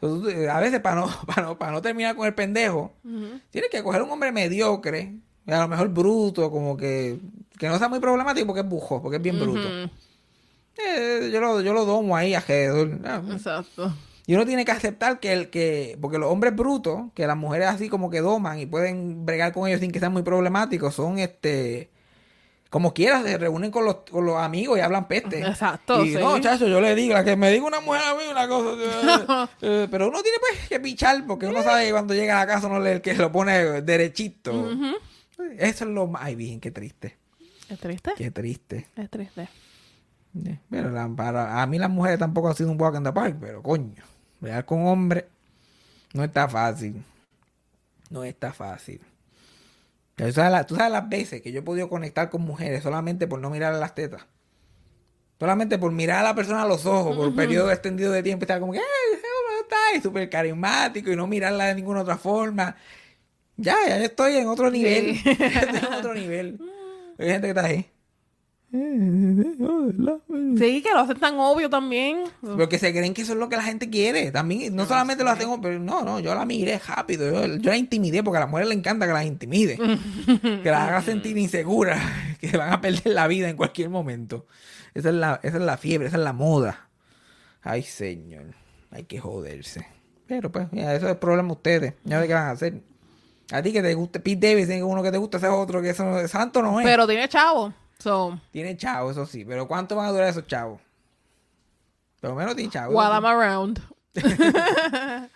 [0.00, 2.92] Entonces, tú- a veces para no, para no, para no terminar con el pendejo,
[3.50, 5.14] tienes que coger un hombre mediocre,
[5.46, 7.18] a lo mejor bruto, como que,
[7.58, 9.60] que no sea muy problemático porque es bujo, porque es bien bruto.
[10.78, 12.98] Eh, yo, lo, yo lo domo ahí alrededor.
[13.04, 13.92] Ah, Exacto.
[14.26, 17.68] Y uno tiene que aceptar que el que, porque los hombres brutos, que las mujeres
[17.68, 21.18] así como que doman y pueden bregar con ellos sin que sean muy problemáticos, son
[21.18, 21.90] este,
[22.70, 25.40] como quieras, se reúnen con los, con los amigos y hablan peste.
[25.40, 26.18] Exacto, Y sí.
[26.20, 28.76] no, chacho, yo le digo, la que me diga una mujer a mí una cosa.
[28.80, 32.46] eh, eh, pero uno tiene pues que pichar, porque uno sabe que cuando llega a
[32.46, 34.70] la casa uno le el que lo pone derechito.
[35.58, 36.22] Eso es lo más.
[36.22, 37.16] Ay, bien, qué triste.
[37.68, 38.12] ¿Es triste?
[38.16, 38.86] Qué triste.
[38.96, 39.48] Es triste.
[40.44, 43.12] Eh, Pero la- para, a mí las mujeres tampoco han sido un walk in the
[43.12, 44.02] park, pero coño,
[44.42, 45.24] bregar con hombres
[46.12, 47.02] no está fácil.
[48.10, 49.00] No está fácil.
[50.16, 53.26] Tú sabes, la- tú sabes las veces que yo he podido conectar con mujeres solamente
[53.26, 54.26] por no mirar las tetas.
[55.40, 58.44] Solamente por mirar a la persona a los ojos por un periodo extendido de tiempo.
[58.44, 58.84] Estar como que, ¡ay,
[59.20, 59.76] ¿cómo está?
[59.96, 62.76] Y súper carismático y no mirarla de ninguna otra forma.
[63.56, 65.16] Ya, ya estoy en otro nivel.
[65.16, 65.30] Sí.
[65.30, 66.60] estoy en otro nivel.
[67.18, 67.90] Hay gente que está ahí.
[68.72, 68.78] Sí,
[70.82, 72.24] que lo hacen tan obvio también.
[72.40, 74.32] Porque se creen que eso es lo que la gente quiere.
[74.32, 77.30] También, no solamente lo hacen, pero no, no, yo la miré rápido.
[77.30, 79.76] Yo, yo la intimidé porque a las mujeres les encanta que las intimide.
[80.62, 82.00] que las haga sentir inseguras,
[82.40, 84.46] que van a perder la vida en cualquier momento.
[84.94, 86.88] Esa es la, esa es la fiebre, esa es la moda.
[87.62, 88.54] Ay, señor,
[88.90, 89.86] hay que joderse.
[90.26, 91.94] Pero pues, mira, eso es el problema de ustedes.
[92.04, 92.80] Ya sé qué van a hacer.
[93.52, 96.26] A ti que te guste Pete Davidson, uno que te gusta ese otro, que eso
[96.26, 96.86] santo no es.
[96.86, 97.74] Pero tiene chavo.
[98.02, 99.44] So, Tiene chavo, eso sí.
[99.44, 100.80] Pero ¿cuánto van a durar esos chavos?
[102.20, 102.92] Por lo menos tiene chavo.
[102.98, 103.80] while I'm around.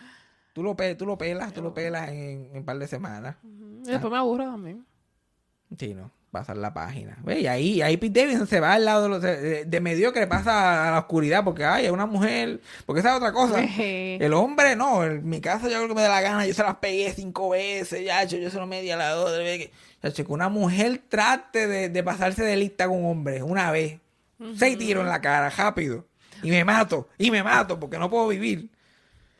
[0.52, 3.36] Tú lo, tú lo pelas, tú lo pelas en, en un par de semanas.
[3.44, 4.86] Y después me aburro también.
[5.78, 6.10] Sí, no.
[6.37, 7.16] Pasar la página.
[7.24, 10.26] Ve, Y ahí, ahí Pete Davidson se va al lado de, los- de, de mediocre,
[10.26, 12.61] pasa a la oscuridad porque hay una mujer.
[12.84, 13.59] Porque esa es otra cosa.
[14.20, 15.03] El hombre, no.
[15.03, 16.47] En mi casa yo creo que me da la gana.
[16.47, 18.05] Yo se las pegué cinco veces.
[18.05, 19.70] Ya, yo, yo se lo medí a la otra vez.
[20.03, 23.99] Ya, que una mujer trate de, de pasarse de lista con un hombre una vez.
[24.57, 26.05] Seis tiros en la cara, rápido.
[26.43, 27.09] Y me mato.
[27.16, 28.68] Y me mato porque no puedo vivir.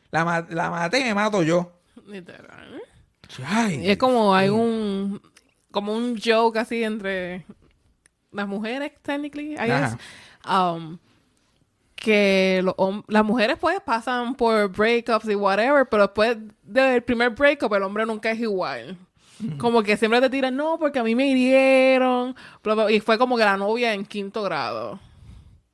[0.09, 1.73] La, la maté y me mato yo.
[2.07, 2.81] Literal.
[3.45, 5.21] Ay, es como hay un
[5.71, 7.45] como un joke así entre
[8.31, 9.97] las mujeres technically I guess,
[10.47, 10.97] um,
[11.95, 12.63] que
[13.07, 18.05] las mujeres pues pasan por breakups y whatever pero después del primer breakup el hombre
[18.05, 18.97] nunca es igual.
[19.59, 23.17] Como que siempre te tiran no porque a mí me hirieron bla, bla", y fue
[23.19, 24.99] como que la novia en quinto grado.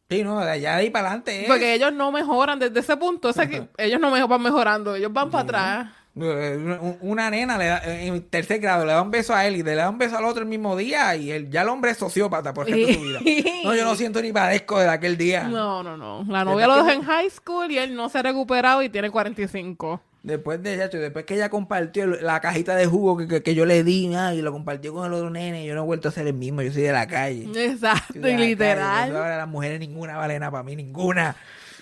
[0.09, 1.47] Sí, no, de allá de ahí para adelante es.
[1.47, 4.95] porque ellos no mejoran desde ese punto o sea que ellos no me- van mejorando
[4.95, 9.34] ellos van para atrás Una nena le da, en tercer grado le da un beso
[9.34, 11.64] a él y le da un beso al otro el mismo día y él, ya
[11.64, 13.20] el hombre es sociópata por el resto de su vida.
[13.64, 15.43] No, yo no siento ni padezco de aquel día.
[15.45, 16.24] No, no, no.
[16.30, 19.09] La novia lo dejó en high school y él no se ha recuperado y tiene
[19.09, 20.01] 45.
[20.22, 23.66] Después de chacho, después que ella compartió la cajita de jugo que, que- que yo
[23.66, 26.11] le di ah, y lo compartió con el otro nene, yo no he vuelto a
[26.11, 27.47] ser el mismo, yo soy de la calle.
[27.55, 29.07] Exacto, y la calle, literal.
[29.07, 31.36] por eso ahora las mujeres ninguna vale nada para mí, ninguna.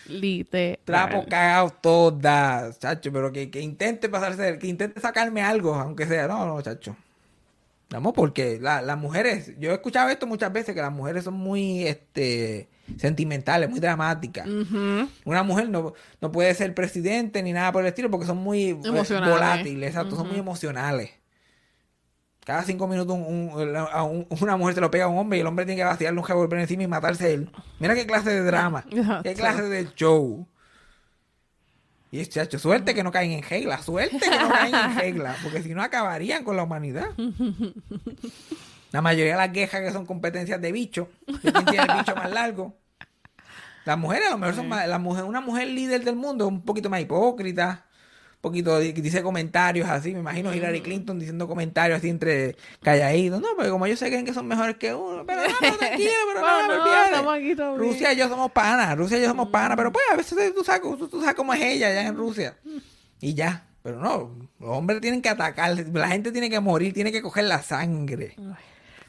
[0.07, 0.77] Literal.
[1.09, 6.27] Trapos cagados todas, chacho, pero que, que intente pasarse, que intente sacarme algo, aunque sea.
[6.27, 6.95] No, no, chacho.
[7.89, 11.33] Vamos, porque la- las mujeres, yo he escuchado esto muchas veces, que las mujeres son
[11.33, 14.45] muy este sentimentales, muy dramáticas.
[15.25, 18.69] Una mujer no, no puede ser presidente ni nada por el estilo porque son muy
[18.69, 18.77] eh,
[19.29, 21.11] volátiles, exacto, son muy emocionales.
[22.45, 25.37] Cada cinco minutos un- un- a un- una mujer se lo pega a un hombre
[25.37, 27.49] y el hombre tiene que vaciarle un revólver encima y matarse él.
[27.79, 28.83] Mira qué clase de drama,
[29.23, 30.47] qué clase de show.
[32.13, 35.35] Y es chacho, suerte que no caen en regla, suerte que no caen en regla,
[35.43, 37.07] porque si no acabarían con la humanidad.
[38.91, 42.13] La mayoría de las quejas que son competencias de bicho, de quién tiene el bicho
[42.13, 42.75] más largo.
[43.85, 46.49] Las mujeres a lo mejor son más, la mujer, una mujer líder del mundo es
[46.51, 47.85] un poquito más hipócrita,
[48.41, 53.49] poquito di- dice comentarios así, me imagino Hillary Clinton diciendo comentarios así entre calladitos, no,
[53.55, 56.41] porque como ellos se creen que son mejores que uno, pero no, no, tranquilo, pero
[56.41, 57.13] no, no, bien.
[57.77, 60.63] Rusia y yo somos panas, Rusia y yo somos panas, pero pues a veces tú
[60.63, 62.57] sabes, tú, tú sabes cómo es ella allá en Rusia.
[63.19, 67.11] Y ya, pero no, los hombres tienen que atacar, la gente tiene que morir, tiene
[67.11, 68.35] que coger la sangre.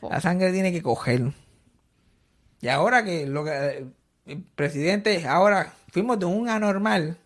[0.03, 1.33] La sangre tiene que coger.
[2.61, 3.87] Y ahora que lo que
[4.27, 7.17] el presidente, ahora fuimos de un anormal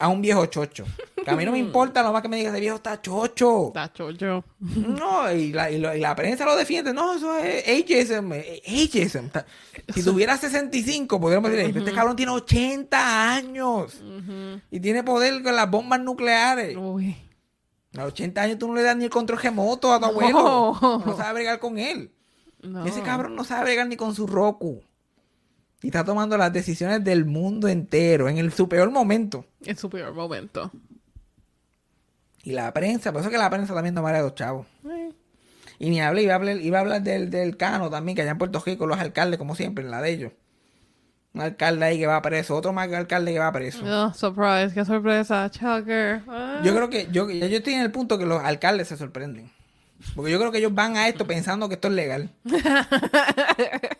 [0.00, 0.86] a un viejo chocho.
[1.22, 3.68] Que a mí no me importa lo más que me diga ese viejo está chocho.
[3.68, 4.42] Está chocho.
[4.58, 6.94] No, y la, y la prensa lo defiende.
[6.94, 8.32] No, eso es ageism.
[8.32, 9.26] ageism.
[9.94, 14.02] Si tuviera 65, podríamos decir, este cabrón tiene 80 años.
[14.70, 16.76] Y tiene poder con las bombas nucleares.
[16.76, 17.14] Uy.
[17.94, 20.78] A los 80 años tú no le das ni el control remoto a tu abuelo.
[20.80, 21.02] No.
[21.04, 22.12] No sabe bregar con él.
[22.62, 22.86] No.
[22.86, 24.82] Ese cabrón no sabe bregar ni con su Roku.
[25.82, 29.46] Y está tomando las decisiones del mundo entero en el, su peor momento.
[29.64, 30.70] En su peor momento.
[32.42, 34.66] Y la prensa, por eso que la prensa también no a los chavos.
[34.88, 35.10] Eh,
[35.78, 38.32] Y ni hablé, iba a hablar, iba a hablar del, del Cano también, que allá
[38.32, 40.32] en Puerto Rico los alcaldes, como siempre, en la de ellos.
[41.32, 43.84] Un alcalde ahí que va preso, otro más alcalde que va preso.
[43.86, 45.48] Oh, surprise, qué sorpresa.
[45.50, 46.22] Chucker.
[46.26, 46.60] Ah.
[46.64, 49.50] Yo creo que yo, yo estoy en el punto que los alcaldes se sorprenden.
[50.16, 52.30] Porque yo creo que ellos van a esto pensando que esto es legal.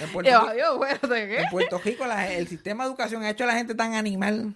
[0.00, 1.38] En Puerto, Yo, Rico, yo, espérate, ¿qué?
[1.42, 4.54] en Puerto Rico la- el sistema de educación ha hecho a la gente tan animal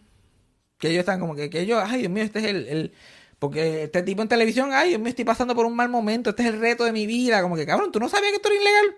[0.79, 2.93] que ellos están como que, que ellos, ay Dios mío, este es el, el-
[3.39, 6.43] Porque este tipo en televisión, ay Dios mío, estoy pasando por un mal momento, este
[6.45, 7.43] es el reto de mi vida.
[7.43, 8.97] Como que, cabrón, tú no sabías que esto era ilegal.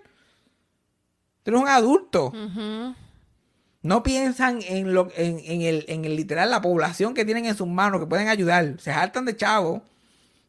[1.43, 2.31] Tú eres un adulto.
[3.81, 7.55] No piensan en lo en, en el, en el literal la población que tienen en
[7.55, 8.75] sus manos que pueden ayudar.
[8.79, 9.81] Se hartan de chavo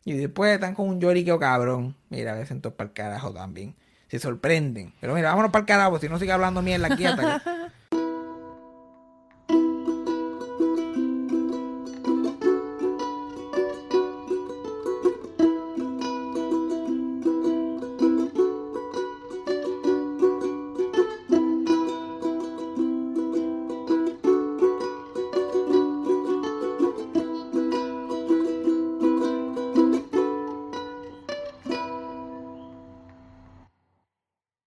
[0.05, 1.95] y después están con un lloriqueo cabrón.
[2.09, 3.75] Mira, a veces entonces para el carajo también.
[4.09, 4.95] Se sorprenden.
[5.01, 7.51] Pero mira, vámonos para el carajo, si no sigue hablando mierda aquí hasta que,